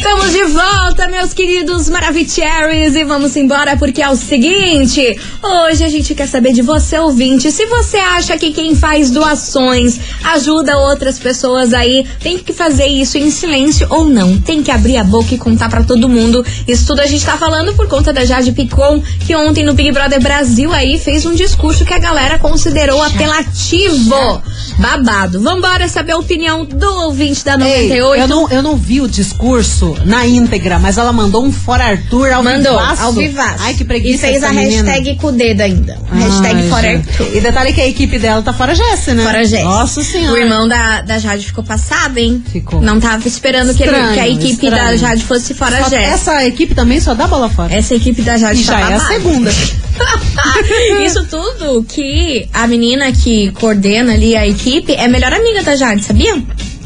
Estamos 0.05 0.33
de 0.33 0.43
volta, 0.43 1.07
meus 1.07 1.33
queridos 1.33 1.88
Maravicheries, 1.88 2.93
e 2.93 3.05
vamos 3.05 3.38
embora 3.38 3.77
porque 3.77 4.01
é 4.01 4.10
o 4.10 4.17
seguinte: 4.17 5.17
hoje 5.41 5.81
a 5.81 5.88
gente 5.88 6.13
quer 6.13 6.27
saber 6.27 6.51
de 6.51 6.62
você, 6.62 7.00
ouvinte, 7.00 7.50
se 7.50 7.65
você 7.67 7.95
acha 7.95 8.38
que 8.38 8.51
quem 8.51 8.75
faz 8.75 9.10
doações 9.10 9.98
ajuda 10.25 10.77
outras 10.77 11.17
pessoas 11.17 11.74
aí, 11.74 12.05
tem 12.19 12.38
que 12.38 12.51
fazer 12.51 12.86
isso 12.86 13.17
em 13.17 13.31
silêncio 13.31 13.88
ou 13.89 14.05
não? 14.05 14.38
Tem 14.41 14.62
que 14.62 14.72
abrir 14.72 14.98
a 14.98 15.05
boca 15.05 15.36
e 15.36 15.38
contar 15.38 15.69
pra 15.69 15.83
todo 15.83 16.10
mundo. 16.10 16.45
Isso 16.67 16.86
tudo 16.86 17.00
a 17.00 17.05
gente 17.05 17.25
tá 17.25 17.38
falando 17.38 17.74
por 17.74 17.88
conta 17.88 18.12
da 18.12 18.25
Jade 18.25 18.51
Picon, 18.51 19.01
que 19.25 19.33
ontem 19.33 19.63
no 19.63 19.74
Big 19.74 19.93
Brother 19.93 20.22
Brasil 20.22 20.74
aí 20.74 21.00
fez 21.00 21.25
um 21.25 21.33
discurso 21.33 21.86
que 21.86 21.93
a 21.93 22.00
galera 22.00 22.38
considerou 22.38 23.01
apelativo. 23.01 24.43
Babado. 24.77 25.39
Vambora 25.39 25.88
saber 25.88 26.12
a 26.12 26.17
opinião 26.17 26.65
do 26.65 26.93
ouvinte 27.05 27.45
da 27.45 27.53
Ei, 27.53 27.88
98. 27.88 28.22
eu, 28.22 28.27
não, 28.27 28.50
eu 28.50 28.62
não 28.62 28.75
vi 28.75 29.00
o 29.00 29.07
discurso 29.07 29.92
na 30.05 30.25
íntegra, 30.27 30.79
mas 30.79 30.97
ela 30.97 31.12
mandou 31.13 31.43
um 31.45 31.51
fora 31.51 31.85
Arthur 31.85 32.31
ao 32.31 32.43
Mandou, 32.43 32.73
vivaço. 32.79 33.01
ao 33.03 33.13
vivaço. 33.13 33.55
Ai, 33.63 33.73
que 33.73 33.83
preguiça 33.83 34.27
E 34.27 34.31
fez 34.31 34.43
a 34.43 34.51
menina. 34.51 34.91
hashtag 34.91 35.15
com 35.17 35.27
o 35.27 35.31
dedo 35.31 35.62
ainda. 35.62 35.97
A 36.12 36.15
hashtag 36.15 36.55
Ai, 36.62 36.69
fora. 36.69 36.89
Arthur. 36.97 37.27
E 37.35 37.39
detalhe 37.41 37.73
que 37.73 37.81
a 37.81 37.88
equipe 37.88 38.19
dela 38.19 38.41
tá 38.41 38.53
fora 38.53 38.73
Jesse, 38.75 39.13
né? 39.13 39.23
Fora 39.23 39.45
Jess. 39.45 39.63
Nossa 39.63 40.03
senhora. 40.03 40.33
O 40.33 40.38
irmão 40.38 40.67
da, 40.67 41.01
da 41.01 41.19
Jade 41.19 41.45
ficou 41.45 41.63
passado, 41.63 42.17
hein? 42.17 42.43
Ficou. 42.51 42.81
Não 42.81 43.00
tava 43.00 43.27
esperando 43.27 43.73
que, 43.73 43.83
ele- 43.83 43.91
Estranho, 43.91 44.13
que 44.13 44.19
a 44.19 44.27
equipe 44.29 44.69
da 44.69 44.75
estranho. 44.77 44.97
Jade 44.97 45.23
fosse 45.25 45.53
fora 45.53 45.77
Só- 45.83 45.89
Jess. 45.89 46.13
Essa 46.13 46.45
equipe 46.45 46.73
também 46.75 47.00
só 47.00 47.13
dá 47.13 47.27
bola 47.27 47.50
fora. 47.50 47.73
Essa 47.73 47.95
equipe 47.95 48.21
da 48.21 48.38
Jade 48.38 48.62
E 48.62 48.65
tá 48.65 48.79
já 48.81 48.89
é 48.91 48.93
a 48.95 49.00
segunda. 49.00 49.51
Isso 51.05 51.25
tudo 51.25 51.83
que 51.83 52.47
a 52.53 52.65
menina 52.67 53.12
que 53.12 53.51
coordena 53.51 54.13
ali 54.13 54.35
a 54.35 54.47
equipe 54.47 54.93
é 54.93 55.05
a 55.05 55.07
melhor 55.07 55.31
amiga 55.33 55.63
da 55.63 55.75
Jade, 55.75 56.03
sabia? 56.03 56.41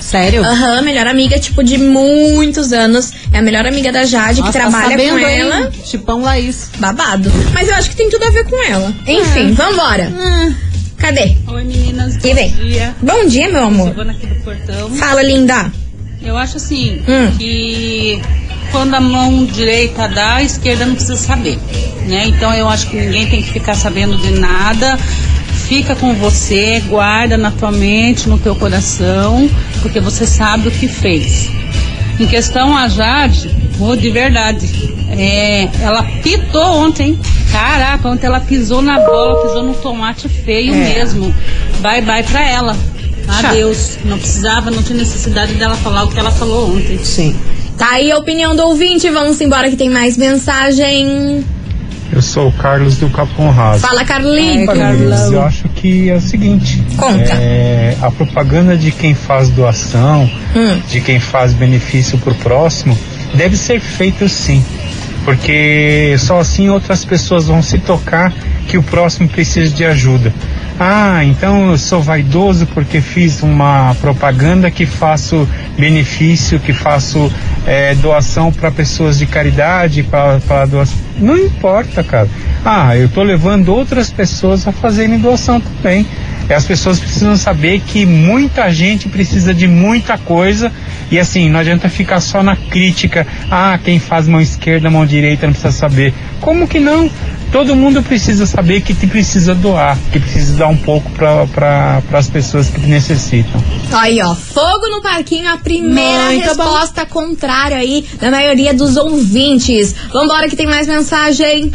Sério? 0.07 0.41
Aham, 0.41 0.81
melhor 0.83 1.05
amiga, 1.05 1.37
tipo, 1.37 1.61
de 1.61 1.77
muitos 1.77 2.71
anos. 2.71 3.11
É 3.33 3.39
a 3.39 3.41
melhor 3.41 3.65
amiga 3.67 3.91
da 3.91 4.05
Jade, 4.05 4.39
Nossa, 4.39 4.53
que 4.53 4.57
tá 4.57 4.69
trabalha 4.69 4.91
sabendo, 4.91 5.19
com 5.19 5.27
hein? 5.27 5.39
ela. 5.39 5.71
Chipão 5.83 6.21
Laís. 6.21 6.69
Babado. 6.79 7.29
Mas 7.53 7.67
eu 7.67 7.75
acho 7.75 7.89
que 7.89 7.95
tem 7.97 8.09
tudo 8.09 8.23
a 8.23 8.29
ver 8.29 8.45
com 8.45 8.63
ela. 8.71 8.93
Enfim, 9.05 9.51
vambora. 9.51 10.09
Cadê? 10.97 11.35
Oi 11.47 11.63
meninas, 11.65 12.15
Que 12.17 12.29
bom 12.29 12.35
vem? 12.35 12.49
dia. 12.53 12.95
Bom 13.01 13.25
dia, 13.27 13.49
meu 13.49 13.65
amor. 13.65 13.87
Silvana 13.87 14.11
aqui 14.13 14.27
do 14.27 14.35
Portão. 14.35 14.89
Fala, 14.91 15.21
linda. 15.21 15.71
Eu 16.23 16.37
acho 16.37 16.55
assim, 16.57 17.01
Hum. 17.07 17.31
que 17.37 18.19
quando 18.71 18.93
a 18.95 19.01
mão 19.01 19.45
direita 19.45 20.07
dá, 20.07 20.35
a 20.35 20.43
esquerda 20.43 20.85
não 20.85 20.93
precisa 20.95 21.17
saber. 21.17 21.59
Né? 22.07 22.27
Então 22.27 22.53
eu 22.53 22.67
acho 22.69 22.87
que 22.87 22.95
ninguém 22.95 23.27
tem 23.27 23.41
que 23.41 23.51
ficar 23.51 23.75
sabendo 23.75 24.17
de 24.17 24.31
nada. 24.39 24.97
Fica 25.67 25.95
com 25.95 26.13
você, 26.13 26.79
guarda 26.87 27.37
na 27.37 27.51
tua 27.51 27.71
mente, 27.71 28.29
no 28.29 28.37
teu 28.39 28.55
coração, 28.55 29.49
porque 29.81 29.99
você 29.99 30.25
sabe 30.25 30.69
o 30.69 30.71
que 30.71 30.87
fez. 30.87 31.49
Em 32.17 32.25
questão 32.25 32.75
a 32.75 32.87
Jade, 32.87 33.53
oh, 33.79 33.95
de 33.95 34.09
verdade, 34.09 34.65
é, 35.09 35.67
ela 35.81 36.03
pitou 36.23 36.63
ontem. 36.63 37.19
Caraca, 37.51 38.07
ontem 38.07 38.27
ela 38.27 38.39
pisou 38.39 38.81
na 38.81 38.99
bola, 38.99 39.45
pisou 39.45 39.63
no 39.63 39.73
tomate 39.73 40.29
feio 40.29 40.73
É. 40.73 40.77
mesmo. 40.95 41.35
Bye 41.81 42.01
bye 42.01 42.23
pra 42.23 42.47
ela. 42.47 42.75
Adeus. 43.27 43.97
Não 44.05 44.17
precisava, 44.17 44.71
não 44.71 44.81
tinha 44.81 44.97
necessidade 44.97 45.53
dela 45.55 45.75
falar 45.75 46.05
o 46.05 46.07
que 46.07 46.17
ela 46.17 46.31
falou 46.31 46.75
ontem. 46.75 46.97
Sim. 47.03 47.35
Tá 47.77 47.91
aí 47.91 48.09
a 48.11 48.17
opinião 48.17 48.55
do 48.55 48.63
ouvinte. 48.63 49.09
Vamos 49.09 49.39
embora 49.41 49.69
que 49.69 49.75
tem 49.75 49.89
mais 49.89 50.15
mensagem. 50.17 51.43
Eu 52.11 52.21
sou 52.21 52.47
o 52.47 52.51
Carlos 52.51 52.97
do 52.97 53.09
Capão 53.09 53.49
Raso. 53.51 53.81
Fala. 53.81 54.03
Olha, 54.07 54.19
meninas, 54.93 55.31
eu 55.31 55.41
acho 55.41 55.67
que 55.69 56.09
é 56.09 56.15
o 56.15 56.21
seguinte: 56.21 56.81
Conta. 56.95 57.33
é, 57.33 57.95
a 58.01 58.09
propaganda 58.09 58.77
de 58.77 58.91
quem 58.91 59.13
faz 59.13 59.49
doação, 59.49 60.29
Hum. 60.55 60.79
de 60.89 61.01
quem 61.01 61.19
faz 61.19 61.53
benefício 61.53 62.17
pro 62.17 62.33
próximo, 62.35 62.97
deve 63.33 63.57
ser 63.57 63.79
feita 63.79 64.27
sim. 64.27 64.63
Porque 65.25 66.15
só 66.19 66.39
assim 66.39 66.69
outras 66.69 67.03
pessoas 67.03 67.47
vão 67.47 67.61
se 67.61 67.77
tocar 67.79 68.31
que 68.67 68.77
o 68.77 68.83
próximo 68.83 69.27
precisa 69.27 69.73
de 69.73 69.83
ajuda. 69.83 70.33
Ah, 70.79 71.23
então 71.25 71.71
eu 71.71 71.77
sou 71.77 72.03
vaidoso 72.03 72.67
porque 72.67 73.01
fiz 73.01 73.41
uma 73.41 73.95
propaganda 73.99 74.69
que 74.69 74.85
faço 74.85 75.47
benefício, 75.75 76.59
que 76.59 76.71
faço 76.71 77.31
é, 77.65 77.95
doação 77.95 78.51
para 78.51 78.69
pessoas 78.69 79.17
de 79.17 79.25
caridade, 79.25 80.03
para 80.03 80.65
doação. 80.67 80.97
Não 81.17 81.35
importa, 81.35 82.03
cara. 82.03 82.29
Ah, 82.63 82.95
eu 82.95 83.09
tô 83.09 83.23
levando 83.23 83.69
outras 83.69 84.11
pessoas 84.11 84.67
a 84.67 84.71
fazerem 84.71 85.17
doação 85.17 85.59
também. 85.59 86.05
E 86.47 86.53
as 86.53 86.65
pessoas 86.65 86.99
precisam 86.99 87.35
saber 87.35 87.81
que 87.81 88.05
muita 88.05 88.71
gente 88.71 89.09
precisa 89.09 89.53
de 89.53 89.67
muita 89.67 90.15
coisa 90.17 90.71
e 91.09 91.19
assim, 91.19 91.49
não 91.49 91.59
adianta 91.59 91.89
ficar 91.89 92.19
só 92.19 92.43
na 92.43 92.55
crítica. 92.55 93.25
Ah, 93.49 93.79
quem 93.83 93.99
faz 93.99 94.27
mão 94.27 94.41
esquerda, 94.41 94.89
mão 94.89 95.05
direita 95.05 95.45
não 95.45 95.53
precisa 95.53 95.71
saber. 95.71 96.13
Como 96.41 96.67
que 96.67 96.79
não? 96.79 97.09
Todo 97.51 97.75
mundo 97.75 98.03
precisa 98.03 98.45
saber 98.45 98.81
que 98.81 98.93
te 98.93 99.07
precisa 99.07 99.55
doar, 99.55 99.97
que 100.11 100.19
precisa 100.19 100.57
dar 100.57 100.67
um 100.67 100.75
pouco 100.75 101.09
para 101.11 101.45
pra, 101.47 102.01
as 102.19 102.29
pessoas 102.29 102.69
que 102.69 102.81
necessitam. 102.81 103.63
Aí, 103.93 104.21
ó, 104.21 104.35
fogo 104.35 104.89
no 104.89 105.01
parquinho, 105.01 105.49
a 105.49 105.57
primeira 105.57 106.25
Muito 106.25 106.45
resposta 106.45 107.05
contrária 107.05 107.77
aí 107.77 108.05
da 108.19 108.29
maioria 108.29 108.73
dos 108.73 108.97
ouvintes. 108.97 109.95
Vambora 110.11 110.49
que 110.49 110.57
tem 110.57 110.67
mais 110.67 110.87
mensagem. 110.87 111.71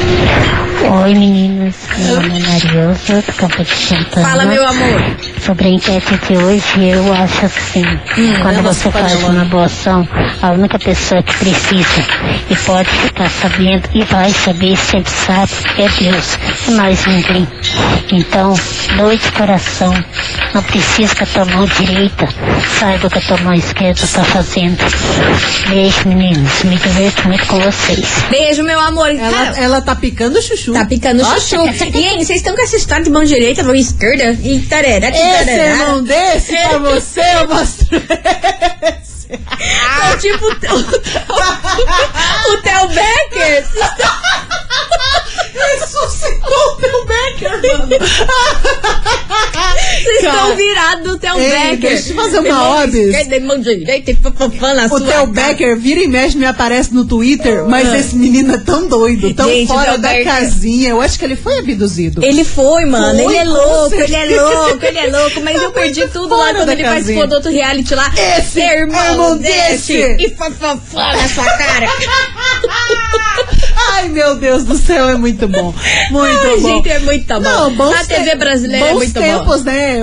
Oi 1.04 1.14
meninas, 1.14 1.74
meu 1.96 2.16
nome 2.16 2.38
é 2.38 2.48
Mariosa, 2.48 3.22
do 3.22 3.32
Campo 3.32 3.64
de 3.64 3.74
Santana. 3.74 4.28
Fala, 4.28 4.44
meu 4.44 4.66
amor. 4.66 5.16
Sobre 5.40 5.68
a 5.68 5.70
enquete 5.70 6.18
de 6.26 6.36
hoje, 6.36 6.84
eu 6.84 7.12
acho 7.14 7.46
assim, 7.46 7.82
quando 8.42 8.56
dando 8.56 8.62
você 8.62 8.90
faz 8.90 9.21
panelona. 9.22 9.42
uma 9.42 9.44
boa 9.50 9.64
ação, 9.64 10.08
a 10.40 10.50
única 10.50 10.78
pessoa 10.78 11.22
que 11.22 11.34
precisa 11.36 12.04
e 12.50 12.56
pode 12.56 12.88
ficar 12.90 13.30
sabendo 13.30 13.88
e 13.94 14.02
vai 14.04 14.30
saber, 14.30 14.76
sempre 14.76 15.10
sabe, 15.10 15.52
é 15.78 15.88
Deus, 15.88 16.38
e 16.68 16.70
mais 16.72 17.04
ninguém. 17.06 17.46
Então, 18.12 18.54
doe 18.96 19.16
de 19.16 19.32
coração, 19.32 19.92
não 20.54 20.62
precisa 20.62 21.14
que 21.14 21.22
a 21.22 21.26
tua 21.26 21.44
mão 21.46 21.66
direita 21.66 22.28
saiba 22.78 23.06
o 23.06 23.10
que 23.10 23.18
a 23.18 23.22
tua 23.22 23.36
mão 23.38 23.54
esquerda 23.54 24.04
está 24.04 24.24
fazendo. 24.24 24.78
Beijo 25.68 26.08
meninos, 26.08 26.62
me 26.64 26.76
diverto 26.76 27.26
muito 27.28 27.46
com 27.46 27.58
vocês. 27.60 28.06
Beijo, 28.30 28.62
meu 28.62 28.78
amor. 28.80 29.10
Ela, 29.10 29.58
ela 29.58 29.80
tá 29.80 29.94
picando 29.94 30.40
chuchu. 30.42 30.72
Tá 30.72 30.84
picando 30.84 31.22
Nossa, 31.22 31.40
chuchu. 31.40 31.62
E 31.94 32.06
aí, 32.08 32.16
vocês 32.24 32.38
estão 32.38 32.54
com 32.54 32.62
essa 32.62 32.76
história 32.76 33.04
de 33.04 33.10
mão 33.10 33.24
direita, 33.24 33.62
mão 33.62 33.74
esquerda? 33.74 34.36
E 34.42 34.60
tarará, 34.60 35.08
Esse 35.08 35.44
tarará. 35.44 35.64
irmão 35.70 36.02
desse 36.04 36.52
pra 36.56 36.78
você, 36.78 37.20
eu. 37.20 37.42
Então, 37.44 38.92
tipo, 40.18 40.46
o 40.46 40.54
Theo- 40.56 40.76
o 42.48 42.62
Theo 42.62 42.88
Becker. 42.88 43.64
Ressuscitou 45.62 46.72
o 46.72 46.76
teu 46.76 47.06
Becker, 47.06 47.78
mano. 47.78 47.88
Vocês 50.02 50.20
Cara, 50.22 50.34
estão 50.36 50.56
virados 50.56 51.04
do 51.04 51.18
Theo 51.18 51.34
Becker. 51.36 51.76
deixa 51.78 52.10
eu 52.10 52.16
fazer 52.16 52.38
uma 52.38 52.48
na 54.74 54.86
O 54.86 55.00
Theo. 55.00 55.26
Becker 55.26 55.76
vira 55.76 56.00
e 56.00 56.06
mexe 56.08 56.36
me 56.36 56.44
aparece 56.46 56.92
no 56.94 57.04
Twitter, 57.04 57.64
mas 57.66 57.88
Ah. 57.88 57.98
esse 57.98 58.14
menino 58.16 58.54
é 58.54 58.58
tão 58.58 58.86
doido, 58.88 59.32
tão 59.34 59.48
Gente, 59.48 59.68
fora 59.68 59.92
Theo 59.92 59.98
da 60.00 60.08
Becker- 60.08 60.24
casinha. 60.26 60.90
Eu 60.90 61.00
acho 61.00 61.18
que 61.18 61.24
ele 61.24 61.36
foi 61.36 61.58
abduzido. 61.58 62.24
Ele 62.24 62.44
foi, 62.44 62.84
mano. 62.84 63.22
Foi, 63.22 63.34
ele 63.34 63.36
é 63.36 63.44
louco, 63.44 63.94
ele 63.94 64.14
é 64.14 64.40
louco, 64.40 64.84
ele 64.84 64.98
é 64.98 65.06
louco. 65.06 65.40
Mas 65.42 65.56
Tá 65.56 65.62
eu 65.64 65.72
perdi 65.72 66.00
muito 66.00 66.12
tudo 66.12 66.36
lá 66.36 66.54
quando 66.54 66.68
ele 66.70 66.82
casinha. 66.82 66.90
participou 66.92 67.26
do 67.26 67.34
outro 67.34 67.50
reality 67.52 67.94
lá. 67.94 68.12
Esse 68.38 68.60
irmão 68.60 69.04
irmão 69.10 69.38
desse. 69.38 69.92
desse. 69.92 70.16
E 70.26 70.30
fofofã 70.36 71.12
na 71.16 71.28
sua 71.28 71.44
cara. 71.44 71.86
Ai, 73.94 74.08
meu 74.08 74.36
Deus 74.36 74.64
do 74.64 74.76
céu, 74.76 75.08
é 75.08 75.16
muito 75.16 75.46
bom. 75.48 75.74
Muito 76.10 76.46
Ai, 76.46 76.60
bom. 76.60 76.68
gente, 76.68 76.90
é 76.90 76.98
muito 77.00 77.26
bom. 77.34 77.40
Não, 77.40 77.74
bons 77.74 77.94
A 77.94 78.04
TV 78.04 78.34
brasileira 78.36 78.86
é 78.86 78.88
bons 78.90 78.98
muito 78.98 79.12
tempos, 79.20 79.62
boa. 79.62 79.76
né? 79.76 80.00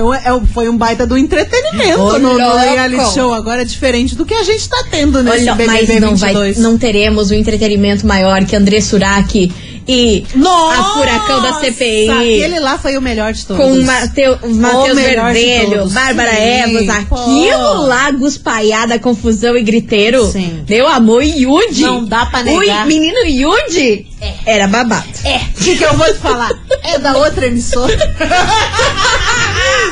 Foi 0.52 0.68
um 0.68 0.76
baita 0.76 1.06
do 1.06 1.18
entretenimento 1.18 2.00
Ô, 2.00 2.18
no, 2.18 2.38
no 2.38 2.56
reality 2.56 3.12
show. 3.12 3.32
Agora 3.32 3.62
é 3.62 3.64
diferente 3.64 4.14
do 4.14 4.24
que 4.24 4.34
a 4.34 4.42
gente 4.42 4.68
tá 4.68 4.84
tendo 4.90 5.22
nesse 5.22 5.42
Olha, 5.42 5.54
BBB 5.54 5.86
mas 5.92 6.00
não, 6.00 6.16
vai, 6.16 6.32
22. 6.32 6.58
não 6.58 6.78
teremos 6.78 7.30
um 7.30 7.34
entretenimento 7.34 8.06
maior 8.06 8.44
que 8.44 8.54
André 8.56 8.80
Surak 8.80 9.52
e 9.90 10.24
Nossa! 10.36 10.80
a 10.80 10.84
furacão 10.94 11.42
da 11.42 11.52
CPI. 11.54 12.10
Aquele 12.10 12.60
lá 12.60 12.78
foi 12.78 12.96
o 12.96 13.02
melhor 13.02 13.32
de 13.32 13.44
todos. 13.44 13.60
Com 13.64 13.72
o 13.72 13.82
Mateu, 13.84 14.38
Matheus 14.48 14.96
Verdelho. 14.96 15.88
Bárbara 15.88 16.32
Evas, 16.32 17.04
pô. 17.08 17.16
aquilo 17.16 17.86
lá, 17.86 18.10
guspaiada, 18.12 18.98
confusão 19.00 19.56
e 19.56 19.62
griteiro. 19.62 20.24
Sim. 20.30 20.64
Meu 20.68 20.86
amor, 20.86 21.24
Yudi. 21.24 21.82
Não 21.82 22.04
dá 22.04 22.26
pra 22.26 22.40
O 22.40 22.60
negar. 22.60 22.86
menino 22.86 23.18
Yudi 23.26 24.06
era 24.46 24.68
babado. 24.68 25.08
É, 25.24 25.36
o 25.38 25.64
que, 25.64 25.76
que 25.76 25.84
eu 25.84 25.94
vou 25.94 26.06
te 26.06 26.18
falar? 26.20 26.50
É 26.84 26.98
da 26.98 27.16
outra 27.16 27.46
emissora. 27.46 27.96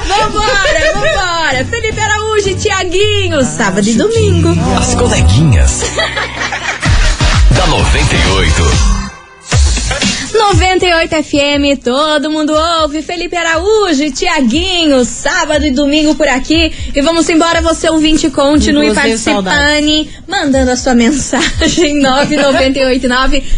Vambora, 0.07 0.93
vambora. 0.95 1.65
Felipe 1.65 2.01
Araújo 2.01 2.49
e 2.49 2.55
Tiaguinho, 2.55 3.43
sábado 3.45 3.87
e 3.89 3.95
domingo. 3.95 4.55
As 4.79 4.95
coleguinhas. 4.95 5.83
da 7.57 7.67
98. 7.67 8.98
98 10.38 11.11
FM, 11.24 11.83
todo 11.83 12.31
mundo 12.31 12.53
ouve. 12.83 13.03
Felipe 13.03 13.37
Araújo 13.37 14.05
e 14.05 14.12
Tiaguinho, 14.12 15.05
sábado 15.05 15.64
e 15.64 15.72
domingo 15.72 16.14
por 16.14 16.29
aqui. 16.29 16.72
E 16.94 17.03
vamos 17.03 17.29
embora, 17.29 17.61
você 17.61 17.90
ouvinte, 17.90 18.31
continue 18.31 18.94
participando, 18.94 20.07
mandando 20.29 20.70
a 20.70 20.77
sua 20.77 20.94
mensagem 20.94 21.98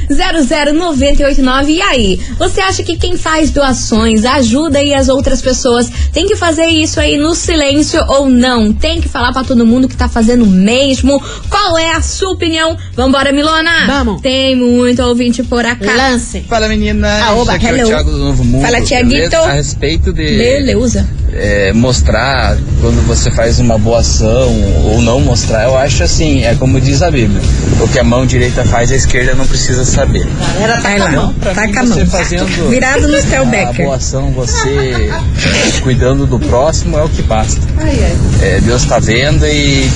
998900989. 0.09 1.69
E 1.69 1.83
aí, 1.83 2.19
você 2.39 2.63
acha 2.63 2.83
que 2.83 2.97
quem 2.97 3.15
faz 3.17 3.51
doações 3.51 4.25
ajuda 4.25 4.79
aí 4.79 4.95
as 4.95 5.11
outras 5.11 5.43
pessoas 5.43 5.91
tem 6.13 6.27
que 6.27 6.35
fazer 6.35 6.67
isso 6.67 6.99
aí 6.99 7.19
no 7.19 7.35
silêncio 7.35 8.03
ou 8.09 8.29
não? 8.29 8.73
Tem 8.73 9.03
que 9.03 9.09
falar 9.09 9.33
pra 9.33 9.45
todo 9.45 9.67
mundo 9.67 9.87
que 9.87 9.97
tá 9.97 10.09
fazendo 10.09 10.47
mesmo? 10.47 11.23
Qual 11.51 11.77
é 11.77 11.93
a 11.93 12.01
sua 12.01 12.31
opinião? 12.31 12.77
Vambora, 12.95 13.33
Milona? 13.33 13.87
Vamos. 13.87 14.23
Tem 14.23 14.57
muito 14.57 15.03
ouvinte 15.03 15.43
por 15.43 15.67
acá. 15.67 15.95
Lance. 15.95 16.41
Fala 16.49 16.70
menina, 16.71 17.09
Ah, 17.25 17.35
oba, 17.35 17.55
aqui 17.55 17.67
é 17.67 17.71
hello. 17.71 17.83
o 17.85 17.87
Thiago 17.87 18.11
do 18.11 18.19
Novo 18.19 18.45
Mundo. 18.45 18.63
Fala, 18.63 18.81
Thiaguito. 18.81 19.37
A 19.37 19.53
respeito 19.53 20.13
de 20.13 20.23
Beleza. 20.25 21.07
é, 21.33 21.73
mostrar 21.73 22.57
quando 22.81 23.07
você 23.07 23.31
faz 23.31 23.59
uma 23.59 23.77
boa 23.79 24.01
ação 24.01 24.51
ou 24.85 25.01
não 25.03 25.21
mostrar, 25.21 25.65
eu 25.65 25.77
acho 25.77 26.03
assim, 26.03 26.45
é 26.45 26.55
como 26.55 26.81
diz 26.81 27.03
a 27.03 27.11
Bíblia. 27.11 27.41
O 27.81 27.89
que 27.89 27.99
a 27.99 28.05
mão 28.05 28.25
direita 28.27 28.65
faz, 28.65 28.91
a 28.93 28.97
esquerda 28.97 29.35
não 29.35 29.47
precisa 29.47 29.85
saber. 29.85 30.27
Galera, 30.55 30.81
tá 30.81 30.97
com 30.97 31.03
a 31.03 31.11
mão. 31.11 31.35
Pra 31.35 31.55
Tá 31.55 31.67
mim, 31.67 31.73
com 31.75 31.81
a 31.81 31.83
você 31.87 31.99
mão. 32.01 32.07
fazendo 32.07 32.69
Virado 32.71 33.09
no 33.09 33.17
a 33.17 33.45
Becker. 33.45 33.85
boa 33.87 33.97
ação, 33.97 34.31
você 34.33 35.11
cuidando 35.83 36.27
do 36.27 36.39
próximo 36.39 36.99
é 36.99 37.03
o 37.05 37.09
que 37.09 37.23
basta. 37.23 37.61
Ai, 37.79 37.99
ai. 38.03 38.17
É, 38.43 38.61
Deus 38.61 38.85
tá 38.85 38.99
vendo 38.99 39.47
e, 39.47 39.89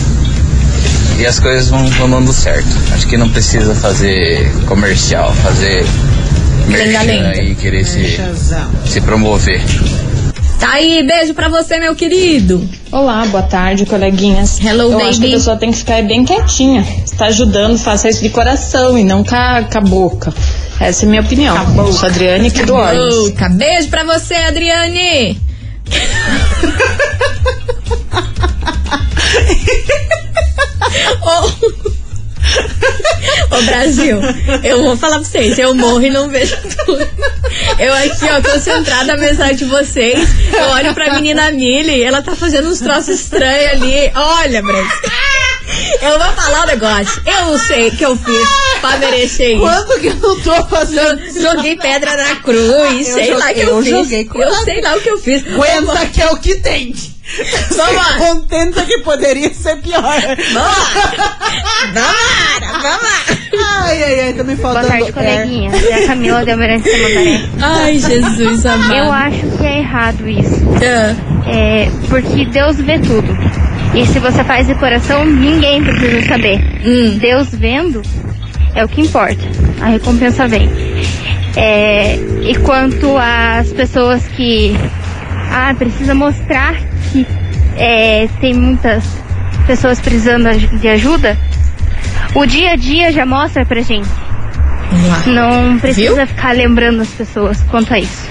e 1.18 1.26
as 1.26 1.38
coisas 1.38 1.68
vão, 1.68 1.86
vão 1.90 2.08
dando 2.10 2.32
certo. 2.32 2.66
Acho 2.92 3.06
que 3.06 3.16
não 3.16 3.28
precisa 3.28 3.74
fazer 3.74 4.50
comercial, 4.66 5.32
fazer 5.42 5.84
merchan 6.66 6.84
Lenga-lenga. 6.84 7.42
e 7.42 7.54
querer 7.54 7.84
se, 7.84 8.18
se 8.86 9.00
promover. 9.00 9.60
Tá 10.58 10.70
aí, 10.74 11.02
beijo 11.06 11.34
pra 11.34 11.48
você, 11.48 11.78
meu 11.78 11.94
querido. 11.94 12.66
Olá, 12.90 13.26
boa 13.26 13.42
tarde, 13.42 13.84
coleguinhas. 13.84 14.58
Hello, 14.60 14.92
Eu 14.92 14.98
acho 14.98 15.20
que 15.20 15.26
a 15.26 15.28
baby. 15.28 15.32
pessoa 15.32 15.56
tem 15.56 15.70
que 15.70 15.76
ficar 15.78 16.02
bem 16.04 16.24
quietinha. 16.24 16.84
Se 17.04 17.14
tá 17.16 17.26
ajudando, 17.26 17.76
faça 17.76 18.08
isso 18.08 18.22
de 18.22 18.30
coração 18.30 18.96
e 18.96 19.04
não 19.04 19.22
com 19.22 19.34
a, 19.34 19.62
com 19.70 19.78
a 19.78 19.80
boca. 19.82 20.32
Essa 20.80 21.04
é 21.04 21.06
a 21.06 21.10
minha 21.10 21.22
opinião. 21.22 21.56
Eu 21.76 21.92
sou 21.92 22.08
Adriane 22.08 22.48
aqui 22.48 22.64
do 22.64 22.74
Olhos. 22.74 23.30
Beijo 23.56 23.88
pra 23.88 24.04
você, 24.04 24.34
Adriane. 24.34 25.38
Ô 33.58 33.62
Brasil, 33.62 34.18
eu 34.62 34.82
vou 34.82 34.96
falar 34.96 35.16
pra 35.20 35.24
vocês, 35.24 35.58
eu 35.58 35.74
morro 35.74 36.02
e 36.04 36.10
não 36.10 36.28
vejo 36.28 36.56
tudo. 36.84 37.08
Eu 37.78 37.92
aqui, 37.94 38.24
ó, 38.30 38.42
concentrada 38.52 39.04
na 39.04 39.16
mensagem 39.16 39.56
de 39.56 39.64
vocês, 39.66 40.28
eu 40.52 40.64
olho 40.70 40.92
pra 40.94 41.14
menina 41.14 41.50
Millie, 41.52 42.02
ela 42.02 42.22
tá 42.22 42.34
fazendo 42.34 42.68
uns 42.68 42.80
troços 42.80 43.08
estranhos 43.20 43.72
ali. 43.72 44.10
Olha, 44.14 44.62
Brasil. 44.62 44.90
Eu 46.02 46.18
vou 46.18 46.32
falar 46.32 46.64
um 46.64 46.66
negócio. 46.66 47.22
Eu 47.26 47.46
não 47.46 47.58
sei 47.58 47.88
o 47.88 47.96
que 47.96 48.04
eu 48.04 48.16
fiz 48.16 48.48
pra 48.80 48.96
merecer 48.98 49.52
isso. 49.52 49.60
Quando 49.60 50.00
que 50.00 50.06
eu 50.08 50.16
não 50.16 50.40
tô 50.40 50.66
fazendo 50.66 51.18
Jo- 51.32 51.40
Joguei 51.40 51.76
pedra 51.76 52.16
na 52.16 52.36
cruz, 52.36 53.08
Eu 53.08 53.14
sei 53.14 53.34
lá 53.34 53.50
o 53.50 53.54
que 53.54 53.60
eu, 53.60 53.68
eu 53.68 53.82
fiz. 53.82 53.90
joguei 53.90 54.28
eu 54.34 54.54
sei 54.64 54.80
lá 54.82 54.94
o 54.96 55.00
que 55.00 55.08
eu 55.10 55.18
fiz. 55.18 55.42
Aguenta 55.46 56.06
que 56.06 56.20
é 56.22 56.30
o 56.30 56.36
que 56.36 56.56
tem. 56.56 56.94
Vamos 57.76 57.96
lá. 57.96 58.18
Contenta 58.18 58.82
que 58.84 58.98
poderia 58.98 59.52
ser 59.52 59.76
pior. 59.78 60.02
Vamos 61.92 62.82
lá. 62.82 63.34
Ai, 63.84 64.02
ai, 64.02 64.20
ai, 64.20 64.32
tá 64.32 64.44
me 64.44 64.56
Boa 64.56 64.72
faltando 64.72 64.88
tarde, 64.88 65.08
ar. 65.08 65.12
coleguinhas. 65.12 65.84
É 65.84 66.04
a 66.04 66.06
Camila 66.06 66.44
de 66.44 66.50
Almirante 66.50 66.90
Tamandaré. 66.90 67.40
Ai, 67.60 67.98
Jesus 67.98 68.66
amado. 68.66 68.94
Eu 68.94 69.12
acho 69.12 69.58
que 69.58 69.66
é 69.66 69.78
errado 69.78 70.28
isso. 70.28 70.64
Ah. 70.82 71.14
É, 71.46 71.88
porque 72.08 72.46
Deus 72.46 72.76
vê 72.78 72.98
tudo. 72.98 73.36
E 73.94 74.06
se 74.06 74.18
você 74.18 74.42
faz 74.44 74.66
de 74.66 74.74
coração, 74.74 75.24
ninguém 75.24 75.82
precisa 75.82 76.22
saber. 76.26 76.58
Hum. 76.84 77.18
Deus 77.18 77.48
vendo 77.52 78.02
é 78.74 78.84
o 78.84 78.88
que 78.88 79.00
importa. 79.00 79.44
A 79.80 79.86
recompensa 79.86 80.48
vem. 80.48 80.68
É, 81.56 82.16
e 82.42 82.56
quanto 82.64 83.16
às 83.16 83.72
pessoas 83.72 84.26
que 84.28 84.76
ah, 85.50 85.72
precisa 85.78 86.14
mostrar 86.14 86.74
que 87.14 87.26
é, 87.76 88.28
tem 88.40 88.52
muitas 88.54 89.04
pessoas 89.68 90.00
precisando 90.00 90.50
de 90.80 90.88
ajuda, 90.88 91.38
o 92.34 92.44
dia 92.44 92.72
a 92.72 92.76
dia 92.76 93.12
já 93.12 93.24
mostra 93.24 93.64
pra 93.64 93.80
gente. 93.82 94.08
Não 95.26 95.78
precisa 95.78 96.26
ficar 96.26 96.52
lembrando 96.52 97.02
as 97.02 97.10
pessoas 97.10 97.62
quanto 97.70 97.94
a 97.94 97.98
isso. 98.00 98.28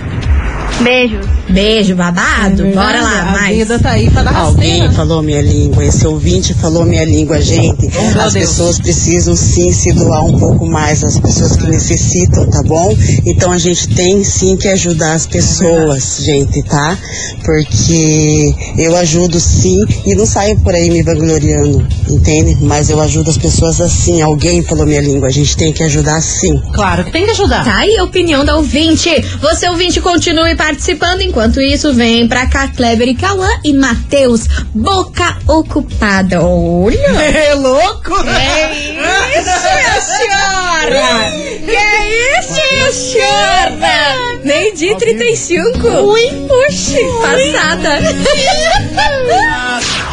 Beijos. 0.81 1.25
Beijo, 1.49 1.95
babado. 1.95 2.63
Bora 2.73 3.01
lá, 3.01 3.21
a 3.21 3.31
mais. 3.31 3.57
vida 3.57 3.79
tá 3.79 3.91
aí 3.91 4.09
pra 4.09 4.23
dar 4.23 4.35
Alguém 4.35 4.71
rasteira. 4.79 4.91
falou 4.93 5.21
minha 5.21 5.41
língua, 5.41 5.85
esse 5.85 6.05
ouvinte 6.07 6.53
falou 6.55 6.83
minha 6.85 7.05
língua, 7.05 7.39
gente. 7.39 7.89
Oh, 7.95 8.19
as 8.21 8.33
Deus. 8.33 8.47
pessoas 8.47 8.79
precisam 8.79 9.35
sim 9.35 9.71
se 9.71 9.93
doar 9.93 10.23
um 10.25 10.37
pouco 10.37 10.65
mais, 10.65 11.03
as 11.03 11.19
pessoas 11.19 11.55
que 11.55 11.67
necessitam, 11.67 12.49
tá 12.49 12.61
bom? 12.63 12.93
Então 13.25 13.51
a 13.51 13.57
gente 13.57 13.87
tem 13.89 14.23
sim 14.23 14.57
que 14.57 14.67
ajudar 14.69 15.13
as 15.13 15.25
pessoas, 15.27 16.17
gente, 16.23 16.63
tá? 16.63 16.97
Porque 17.45 18.53
eu 18.77 18.95
ajudo 18.97 19.39
sim 19.39 19.77
e 20.05 20.15
não 20.15 20.25
saio 20.25 20.57
por 20.59 20.73
aí 20.73 20.89
me 20.89 21.03
vangloriando, 21.03 21.85
entende? 22.09 22.57
Mas 22.61 22.89
eu 22.89 22.99
ajudo 23.01 23.29
as 23.29 23.37
pessoas 23.37 23.79
assim. 23.79 24.21
Alguém 24.21 24.63
falou 24.63 24.85
minha 24.85 25.01
língua, 25.01 25.27
a 25.27 25.31
gente 25.31 25.55
tem 25.55 25.71
que 25.71 25.83
ajudar 25.83 26.19
sim. 26.21 26.59
Claro 26.73 27.03
que 27.05 27.11
tem 27.11 27.25
que 27.25 27.31
ajudar. 27.31 27.63
Tá 27.63 27.77
aí 27.77 27.95
a 27.97 28.03
opinião 28.03 28.43
da 28.43 28.55
ouvinte. 28.57 29.09
Você, 29.41 29.69
ouvinte, 29.69 30.01
continue 30.01 30.55
participando. 30.63 31.21
Enquanto 31.21 31.59
isso, 31.59 31.93
vem 31.93 32.25
pra 32.27 32.47
cá 32.47 32.69
Kleber 32.69 33.09
e 33.09 33.15
Cauã 33.15 33.49
e 33.65 33.73
Matheus, 33.73 34.47
boca 34.73 35.37
ocupada. 35.45 36.41
Olha! 36.41 36.93
É 37.43 37.55
louco? 37.55 38.13
Que 38.23 39.39
isso, 39.39 39.51
minha 39.75 40.01
senhora? 40.01 41.31
Que 41.65 42.39
isso, 42.39 42.61
minha 42.71 42.91
senhora? 42.91 44.39
Meio 44.43 44.75
dia 44.75 44.91
e 44.91 44.97
35. 44.97 45.87
Ui, 45.87 46.47
puxa, 46.47 46.99
passada. 47.21 47.99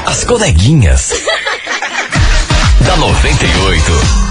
As 0.07 0.25
coleguinhas. 0.25 1.13
da 2.87 2.97
98. 2.97 4.30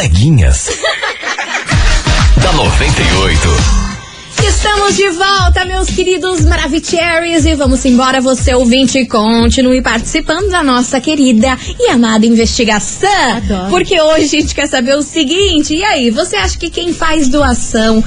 Coleguinhas. 0.00 0.66
da 2.42 2.52
98. 2.54 3.80
Estamos 4.42 4.96
de 4.96 5.10
volta, 5.10 5.66
meus 5.66 5.90
queridos 5.90 6.40
Maravicheries, 6.42 7.44
e 7.44 7.54
vamos 7.54 7.84
embora, 7.84 8.18
você 8.18 8.54
ouvinte, 8.54 9.04
continue 9.04 9.82
participando 9.82 10.48
da 10.48 10.62
nossa 10.62 10.98
querida 11.02 11.58
e 11.78 11.90
amada 11.90 12.24
investigação. 12.24 13.10
Adoro. 13.36 13.68
Porque 13.68 14.00
hoje 14.00 14.24
a 14.24 14.40
gente 14.40 14.54
quer 14.54 14.66
saber 14.66 14.94
o 14.96 15.02
seguinte, 15.02 15.74
e 15.74 15.84
aí, 15.84 16.10
você 16.10 16.36
acha 16.36 16.56
que 16.56 16.70
quem 16.70 16.94
faz 16.94 17.28
doação 17.28 18.02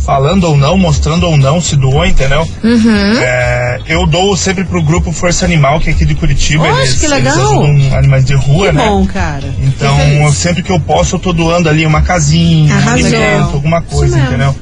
falando 0.05 0.43
ou 0.45 0.55
não, 0.57 0.77
mostrando 0.77 1.25
ou 1.27 1.35
não, 1.37 1.59
se 1.59 1.75
doou, 1.75 2.05
entendeu? 2.05 2.47
Uhum. 2.63 3.17
É, 3.19 3.79
eu 3.87 4.05
dou 4.05 4.37
sempre 4.37 4.63
pro 4.63 4.81
grupo 4.83 5.11
Força 5.11 5.45
Animal, 5.45 5.79
que 5.79 5.89
é 5.89 5.93
aqui 5.93 6.05
de 6.05 6.13
Curitiba. 6.15 6.65
Poxa, 6.67 6.79
eles, 6.81 6.99
que 6.99 7.07
legal. 7.07 7.35
eles 7.35 7.47
ajudam 7.49 7.97
animais 7.97 8.25
de 8.25 8.35
rua, 8.35 8.67
Que 8.67 8.73
né? 8.73 8.85
bom, 8.85 9.05
cara. 9.07 9.53
Então, 9.63 9.97
feliz. 9.97 10.35
sempre 10.35 10.61
que 10.63 10.71
eu 10.71 10.79
posso, 10.79 11.15
eu 11.15 11.19
tô 11.19 11.33
doando 11.33 11.67
ali 11.69 11.85
uma 11.85 12.01
casinha, 12.03 12.73
um 12.73 12.77
Arrasou. 12.77 12.93
alimento, 13.07 13.53
alguma 13.53 13.81
coisa, 13.81 14.19
entendeu? 14.19 14.55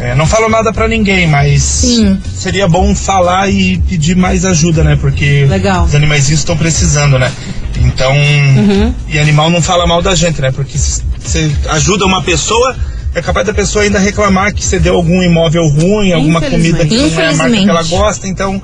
É, 0.00 0.14
não 0.14 0.26
falo 0.26 0.48
nada 0.48 0.72
pra 0.72 0.86
ninguém, 0.86 1.26
mas 1.26 1.60
Sim. 1.60 2.20
seria 2.32 2.68
bom 2.68 2.94
falar 2.94 3.50
e 3.50 3.78
pedir 3.78 4.14
mais 4.14 4.44
ajuda, 4.44 4.84
né? 4.84 4.96
Porque 5.00 5.44
Legal. 5.50 5.84
os 5.84 5.94
animais 5.94 6.30
estão 6.30 6.56
precisando, 6.56 7.18
né? 7.18 7.32
Então, 7.80 8.12
Uhum. 8.12 8.94
e 9.08 9.18
animal 9.18 9.50
não 9.50 9.60
fala 9.60 9.88
mal 9.88 10.00
da 10.00 10.14
gente, 10.14 10.40
né? 10.40 10.52
Porque 10.52 10.78
se 10.78 11.02
você 11.28 11.50
ajuda 11.68 12.04
uma 12.04 12.22
pessoa, 12.22 12.76
é 13.14 13.22
capaz 13.22 13.46
da 13.46 13.54
pessoa 13.54 13.84
ainda 13.84 13.98
reclamar 13.98 14.54
que 14.54 14.64
você 14.64 14.78
deu 14.78 14.94
algum 14.94 15.22
imóvel 15.22 15.68
ruim, 15.68 16.12
alguma 16.12 16.40
comida 16.40 16.84
que 16.86 16.96
não 16.96 17.20
é 17.20 17.26
a 17.28 17.34
marca 17.34 17.56
que 17.56 17.68
ela 17.68 17.82
gosta, 17.82 18.26
então 18.26 18.60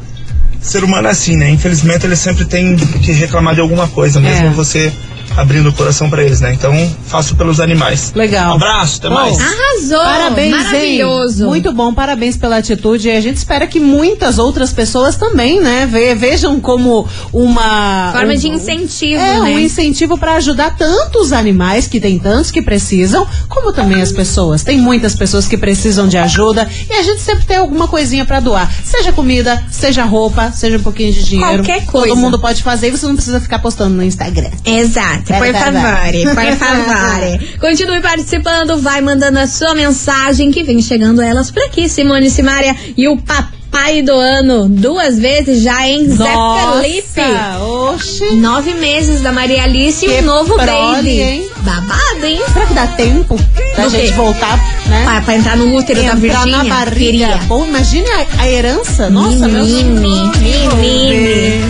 ser 0.60 0.82
humano 0.82 1.08
é 1.08 1.10
assim, 1.10 1.36
né? 1.36 1.50
Infelizmente 1.50 2.06
ele 2.06 2.16
sempre 2.16 2.44
tem 2.44 2.76
que 2.76 3.12
reclamar 3.12 3.54
de 3.54 3.60
alguma 3.60 3.86
coisa, 3.88 4.20
mesmo 4.20 4.46
É. 4.46 4.50
você 4.50 4.92
abrindo 5.36 5.68
o 5.68 5.72
coração 5.72 6.08
pra 6.08 6.22
eles, 6.22 6.40
né? 6.40 6.52
Então 6.54 6.72
faço 7.06 7.34
pelos 7.36 7.60
animais. 7.60 8.12
Legal. 8.14 8.52
Um 8.52 8.54
abraço, 8.54 8.98
até 8.98 9.08
Oh, 9.08 9.14
mais. 9.14 9.36
Arrasou! 9.40 9.98
Parabéns, 10.04 10.50
Maravilhoso! 10.56 11.42
hein? 11.44 11.48
Muito 11.50 11.72
bom, 11.72 11.92
parabéns 11.92 12.36
pela 12.36 12.58
atitude. 12.58 13.08
E 13.08 13.10
a 13.10 13.20
gente 13.20 13.36
espera 13.36 13.66
que 13.66 13.80
muitas 13.80 14.38
outras 14.38 14.72
pessoas 14.72 15.16
também, 15.16 15.60
né, 15.60 15.86
ve- 15.90 16.14
vejam 16.14 16.60
como 16.60 17.06
uma 17.32 18.10
Forma 18.12 18.32
um- 18.32 18.36
de 18.36 18.48
incentivo, 18.48 19.20
é, 19.22 19.40
né? 19.40 19.50
um 19.50 19.58
incentivo 19.58 20.16
para 20.18 20.34
ajudar 20.36 20.76
tanto 20.76 21.18
os 21.20 21.32
animais 21.32 21.86
que 21.86 22.00
tem 22.00 22.18
tantos 22.18 22.50
que 22.50 22.62
precisam, 22.62 23.26
como 23.48 23.72
também 23.72 24.00
as 24.00 24.12
pessoas. 24.12 24.62
Tem 24.62 24.78
muitas 24.78 25.14
pessoas 25.14 25.46
que 25.46 25.56
precisam 25.56 26.06
de 26.08 26.16
ajuda 26.16 26.68
e 26.88 26.92
a 26.92 27.02
gente 27.02 27.20
sempre 27.20 27.44
tem 27.44 27.56
alguma 27.56 27.88
coisinha 27.88 28.24
para 28.24 28.40
doar, 28.40 28.70
seja 28.84 29.12
comida, 29.12 29.62
seja 29.70 30.04
roupa, 30.04 30.52
seja 30.52 30.76
um 30.78 30.82
pouquinho 30.82 31.12
de 31.12 31.24
dinheiro. 31.24 31.62
Qualquer 31.64 31.84
coisa. 31.86 32.08
Todo 32.08 32.16
mundo 32.18 32.38
pode 32.38 32.62
fazer 32.62 32.88
e 32.88 32.90
você 32.92 33.06
não 33.06 33.14
precisa 33.16 33.40
ficar 33.40 33.58
postando 33.58 33.94
no 33.94 34.02
Instagram. 34.02 34.50
Exato, 34.64 35.23
Por 35.26 35.36
por 35.38 35.52
favor. 35.54 36.34
por 36.34 36.56
favor. 36.56 37.58
Continue 37.60 38.00
participando, 38.00 38.78
vai 38.80 39.00
mandando 39.00 39.38
a 39.38 39.46
sua 39.46 39.74
mensagem 39.74 40.50
que 40.50 40.62
vem 40.62 40.80
chegando 40.82 41.22
elas 41.22 41.50
por 41.50 41.62
aqui, 41.62 41.88
Simone 41.88 42.30
Simária 42.30 42.76
e 42.96 43.08
o 43.08 43.16
papai 43.16 44.02
do 44.02 44.12
ano, 44.12 44.68
duas 44.68 45.18
vezes 45.18 45.62
já, 45.62 45.86
hein? 45.88 46.08
Zé 46.08 46.32
Nossa, 46.32 46.82
Felipe. 46.82 47.20
Oxi. 47.60 48.34
Nove 48.36 48.74
meses 48.74 49.20
da 49.20 49.32
Maria 49.32 49.64
Alice 49.64 50.04
e 50.04 50.08
Que 50.08 50.18
um 50.20 50.22
novo 50.22 50.54
prole, 50.54 50.68
baby. 50.96 51.20
hein? 51.20 51.50
Babado, 51.58 52.26
hein? 52.26 52.40
Será 52.52 52.66
que 52.66 52.74
dá 52.74 52.86
tempo 52.88 53.36
da 53.76 53.88
gente 53.88 54.08
quê? 54.08 54.12
voltar, 54.12 54.56
né? 54.86 55.02
Pra, 55.04 55.20
pra 55.22 55.34
entrar 55.36 55.56
no 55.56 55.74
útero 55.76 56.00
da 56.00 56.06
Entrar 56.12 56.16
Virgínia? 56.20 56.58
na 56.58 56.64
barriga. 56.64 56.94
queria. 56.98 57.36
Bom, 57.48 57.64
imagine 57.66 58.06
a, 58.10 58.42
a 58.42 58.48
herança. 58.48 59.08
Nossa, 59.10 59.48
meu 59.48 59.64
Menine, 59.64 60.30
menine. 60.38 61.60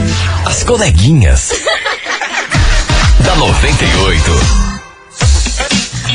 As 0.44 0.62
coleguinhas. 0.64 1.52
Da 3.24 3.34
98. 3.36 4.30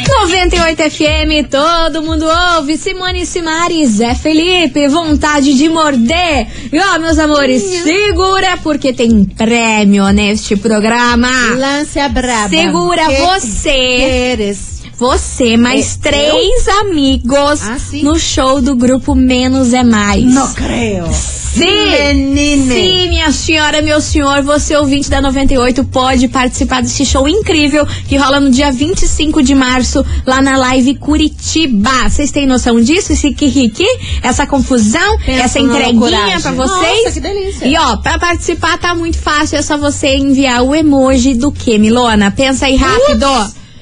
98 0.08 0.82
FM, 0.92 1.48
todo 1.50 2.02
mundo 2.04 2.26
ouve. 2.58 2.78
Simone 2.78 3.26
Simari, 3.26 3.86
Zé 3.86 4.14
Felipe, 4.16 4.88
vontade 4.88 5.54
de 5.54 5.70
morder. 5.70 6.48
E 6.72 6.80
ó, 6.80 7.00
meus 7.00 7.18
amores, 7.18 7.62
segura 7.84 8.58
porque 8.62 8.92
tem 8.94 9.24
prêmio 9.24 10.08
neste 10.12 10.56
programa. 10.56 11.30
Lance 11.58 12.00
a 12.00 12.10
braba. 12.10 12.50
Segura 12.50 13.06
Que 13.08 13.22
você. 13.22 13.70
queres? 13.70 14.79
Você, 15.00 15.56
mais 15.56 15.96
E- 15.96 16.00
três 16.00 16.68
amigos 16.68 17.62
Ah, 17.64 17.78
no 18.04 18.20
show 18.20 18.62
do 18.62 18.76
grupo 18.76 19.16
Menos 19.16 19.74
é 19.74 19.84
Mais. 19.84 20.24
Não 20.26 20.54
creio. 20.54 21.06
Sim! 21.14 21.66
Menine. 21.66 22.74
Sim, 22.74 23.10
minha 23.10 23.32
senhora, 23.32 23.82
meu 23.82 24.00
senhor, 24.00 24.44
você 24.44 24.76
ouvinte 24.76 25.10
da 25.10 25.20
98 25.20 25.84
pode 25.86 26.28
participar 26.28 26.82
desse 26.82 27.04
show 27.06 27.28
incrível 27.28 27.88
que 28.08 28.18
rola 28.18 28.40
no 28.40 28.52
dia 28.52 28.72
25 28.72 29.42
de 29.42 29.56
março 29.56 30.06
lá 30.28 30.42
na 30.42 30.58
Live 30.58 30.96
Curitiba. 30.96 32.08
Vocês 32.08 32.30
têm 32.32 32.46
noção 32.46 32.80
disso? 32.80 33.14
Esse 33.14 33.34
kikiki? 33.34 33.88
Essa 34.22 34.46
confusão? 34.46 35.18
Penso 35.26 35.42
essa 35.42 35.60
entreguinha 35.60 36.40
pra 36.40 36.52
vocês? 36.52 36.98
Nossa, 37.04 37.12
que 37.14 37.20
delícia. 37.20 37.66
E 37.68 37.76
ó, 37.78 37.98
pra 37.98 38.20
participar 38.20 38.78
tá 38.78 38.94
muito 38.94 39.18
fácil, 39.18 39.58
é 39.58 39.62
só 39.62 39.76
você 39.78 40.16
enviar 40.16 40.62
o 40.64 40.76
emoji 40.76 41.34
do 41.34 41.52
que, 41.52 41.80
Milona? 41.80 42.30
Pensa 42.32 42.68
aí 42.68 42.76
rápido. 42.76 43.26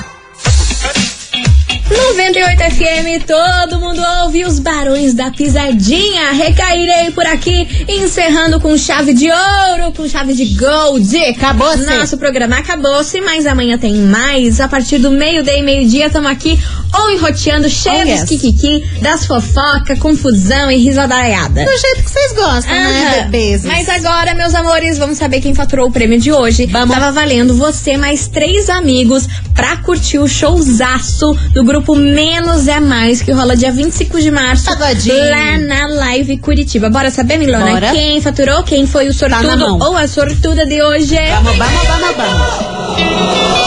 98 1.95 2.62
FM, 2.75 3.25
todo 3.27 3.80
mundo 3.80 4.01
ouve 4.23 4.45
os 4.45 4.60
barões 4.60 5.13
da 5.13 5.30
pisadinha. 5.30 6.32
Recairei 6.32 7.12
por 7.12 7.25
aqui, 7.25 7.86
encerrando 7.88 8.60
com 8.62 8.77
chave 8.77 9.13
de 9.13 9.30
ouro, 9.30 9.91
com 9.95 10.08
chave 10.08 10.34
de 10.34 10.45
gold. 10.56 11.17
Acabou-se. 11.25 11.84
Nosso 11.86 12.17
programa 12.17 12.58
acabou-se, 12.58 13.19
mas 13.19 13.45
amanhã 13.45 13.77
tem 13.77 13.93
mais. 13.95 14.62
A 14.62 14.69
partir 14.69 14.99
do 14.99 15.12
meio-dia 15.12 15.58
e 15.58 15.62
meio-dia, 15.62 16.08
estamos 16.08 16.32
aqui 16.32 16.58
ou 16.97 17.12
enroteando, 17.12 17.69
cheio 17.69 17.91
Oh, 18.01 18.06
dos 18.06 18.21
yes. 18.21 18.30
kikiki, 18.30 18.84
das 19.01 19.25
fofoca, 19.25 19.95
confusão 19.97 20.71
e 20.71 20.77
risadaiada. 20.77 21.65
Do 21.65 21.77
jeito 21.77 22.04
que 22.04 22.10
vocês 22.12 22.32
gostam, 22.34 22.73
né, 22.73 23.08
Aham. 23.19 23.23
bebês? 23.32 23.65
Mas 23.65 23.89
agora, 23.89 24.34
meus 24.34 24.56
amores, 24.56 24.97
vamos 24.97 25.17
saber 25.17 25.41
quem 25.41 25.54
faturou 25.54 25.88
o 25.89 25.91
prêmio 25.91 26.19
de 26.19 26.32
hoje. 26.32 26.65
Vamos. 26.67 26.95
Tava 26.95 27.12
valendo 27.12 27.54
você 27.54 27.97
mais 27.97 28.27
três 28.27 28.69
amigos 28.69 29.27
pra 29.54 29.77
curtir 29.77 30.19
o 30.19 30.27
showzaço 30.27 31.34
do 31.54 31.63
grupo 31.63 31.81
Menos 31.96 32.67
é 32.67 32.80
Mais, 32.80 33.22
que 33.22 33.32
rola 33.32 33.56
dia 33.56 33.72
25 33.72 34.20
de 34.22 34.32
março. 34.32 34.65
Pagodinho. 34.65 35.15
Lá 35.30 35.58
na 35.58 35.88
Live 35.88 36.38
Curitiba. 36.38 36.89
Bora 36.89 37.10
saber, 37.12 37.38
Milona? 37.38 37.72
Bora. 37.72 37.91
Quem 37.91 38.22
faturou? 38.22 38.63
Quem 38.63 38.86
foi 38.88 39.08
o 39.10 39.13
Tá 39.15 39.30
sortudo 39.41 39.58
mão. 39.58 39.80
ou 39.80 39.98
a 39.98 40.08
sortuda 40.08 40.65
de 40.65 40.82
hoje? 40.82 41.15
Vamos, 41.44 41.58
vamos, 41.58 41.88
vamos, 41.88 42.15
vamos. 42.17 43.62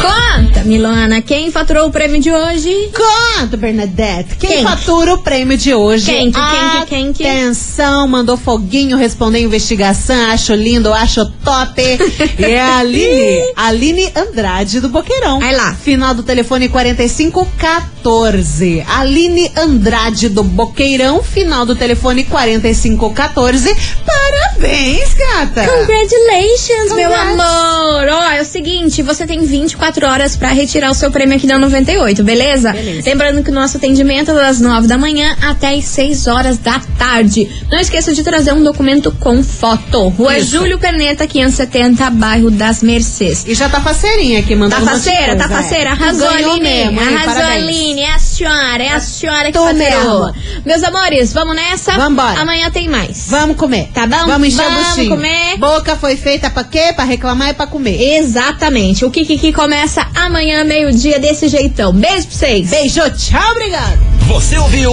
Conta, 0.00 0.60
Milona, 0.64 1.22
quem 1.22 1.50
faturou 1.50 1.86
o 1.86 1.90
prêmio 1.90 2.20
de 2.20 2.30
hoje? 2.30 2.90
Conta, 2.94 3.56
Bernadette. 3.56 4.36
Quem, 4.36 4.50
Quem? 4.50 4.62
fatura 4.62 5.14
o 5.14 5.18
prêmio 5.18 5.56
de 5.56 5.72
hoje? 5.74 6.06
Quem 6.06 6.30
que, 6.30 6.38
quem 6.38 6.80
que, 6.80 6.86
quem 6.86 7.12
que? 7.12 7.26
Atenção, 7.26 8.06
mandou 8.06 8.36
foguinho, 8.36 8.96
respondeu 8.96 9.40
a 9.40 9.44
investigação, 9.44 10.30
acho 10.30 10.52
lindo, 10.54 10.92
acho 10.92 11.24
top. 11.44 11.80
é 12.38 12.60
a 12.60 12.78
Aline, 12.78 13.52
Aline 13.56 14.12
Andrade 14.14 14.80
do 14.80 14.88
Boqueirão. 14.88 15.40
Vai 15.40 15.54
lá. 15.56 15.74
Final 15.74 16.12
do 16.14 16.22
telefone 16.22 16.68
4514. 16.94 18.84
Aline 18.88 19.50
Andrade 19.56 20.28
do 20.28 20.42
Boqueirão, 20.42 21.22
final 21.22 21.64
do 21.66 21.74
telefone 21.74 22.24
4514. 22.24 23.74
Parabéns, 24.04 25.14
gata. 25.14 25.66
Congratulations, 25.66 26.92
meu 26.94 27.10
Congrats. 27.10 27.40
amor! 27.40 28.08
Ó, 28.10 28.30
é 28.32 28.40
o 28.42 28.44
seguinte, 28.44 29.02
você 29.02 29.26
tem 29.26 29.44
24 29.44 30.06
horas 30.06 30.36
pra 30.36 30.48
retirar 30.50 30.90
o 30.90 30.94
seu 30.94 31.10
prêmio 31.10 31.36
aqui 31.36 31.46
da 31.46 31.58
98, 31.58 32.22
beleza? 32.22 32.74
Lembrando 33.04 33.42
que 33.42 33.50
o 33.50 33.54
nosso 33.54 33.76
atendimento 33.76 34.30
é 34.30 34.34
das 34.34 34.60
9 34.60 34.86
da 34.86 34.96
manhã 34.98 35.36
até 35.42 35.74
as 35.74 35.84
6 35.86 36.26
horas 36.26 36.58
da 36.58 36.80
tarde. 36.98 37.48
Não 37.70 37.78
esqueça 37.78 38.12
de 38.14 38.22
trazer 38.22 38.52
um 38.52 38.62
documento 38.62 39.10
com 39.18 39.42
foto. 39.42 40.08
Rua 40.08 40.38
Isso. 40.38 40.50
Júlio 40.52 40.78
Perneta, 40.78 41.26
570, 41.26 42.10
bairro 42.10 42.50
das 42.50 42.82
Mercês. 42.82 43.44
E 43.46 43.54
já 43.54 43.68
tá 43.68 43.80
faceirinha 43.80 44.40
aqui, 44.40 44.54
Tá 44.54 44.56
mandando 44.60 44.84
de 44.84 44.90
faceira, 44.90 45.36
tá 45.36 45.48
faceira. 45.48 45.90
é. 45.90 45.92
Arrasou, 45.92 46.28
Aline. 46.28 46.83
Mesmo, 46.90 47.00
hein? 47.10 47.16
Arrasou, 47.16 47.34
Parabéns. 47.42 47.62
Aline. 47.68 48.00
É 48.02 48.12
a 48.14 48.18
senhora, 48.18 48.82
é 48.82 48.88
a 48.92 49.00
senhora 49.00 49.52
que 49.52 49.58
mesmo. 49.72 50.32
Meus 50.64 50.82
amores, 50.82 51.32
vamos 51.32 51.54
nessa? 51.56 51.92
Vambora. 51.92 52.40
Amanhã 52.40 52.70
tem 52.70 52.88
mais. 52.88 53.26
Vamos 53.28 53.56
comer. 53.56 53.88
Tá 53.92 54.06
bom? 54.06 54.26
Vamos 54.26 54.48
encher 54.48 54.66
o 54.66 54.70
Vamos 54.70 54.88
buchinho. 54.88 55.10
comer. 55.10 55.56
Boca 55.58 55.96
foi 55.96 56.16
feita 56.16 56.50
pra 56.50 56.64
quê? 56.64 56.92
Pra 56.94 57.04
reclamar 57.04 57.50
e 57.50 57.54
pra 57.54 57.66
comer. 57.66 58.00
Exatamente. 58.18 59.04
O 59.04 59.10
Kikiki 59.10 59.52
começa 59.52 60.06
amanhã, 60.14 60.64
meio-dia, 60.64 61.18
desse 61.18 61.48
jeitão. 61.48 61.92
Beijo 61.92 62.26
pra 62.28 62.36
vocês. 62.36 62.70
Beijo, 62.70 63.00
tchau, 63.16 63.50
obrigado. 63.52 63.98
Você 64.28 64.56
ouviu? 64.58 64.92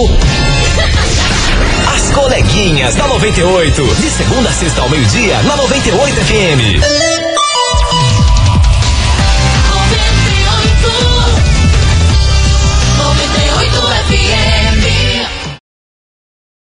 As 1.94 2.10
coleguinhas 2.10 2.94
da 2.94 3.06
98. 3.06 3.82
De 3.96 4.10
segunda 4.10 4.48
a 4.48 4.52
sexta 4.52 4.80
ao 4.82 4.88
meio-dia, 4.88 5.42
na 5.42 5.56
98 5.56 6.14
FM. 6.16 7.21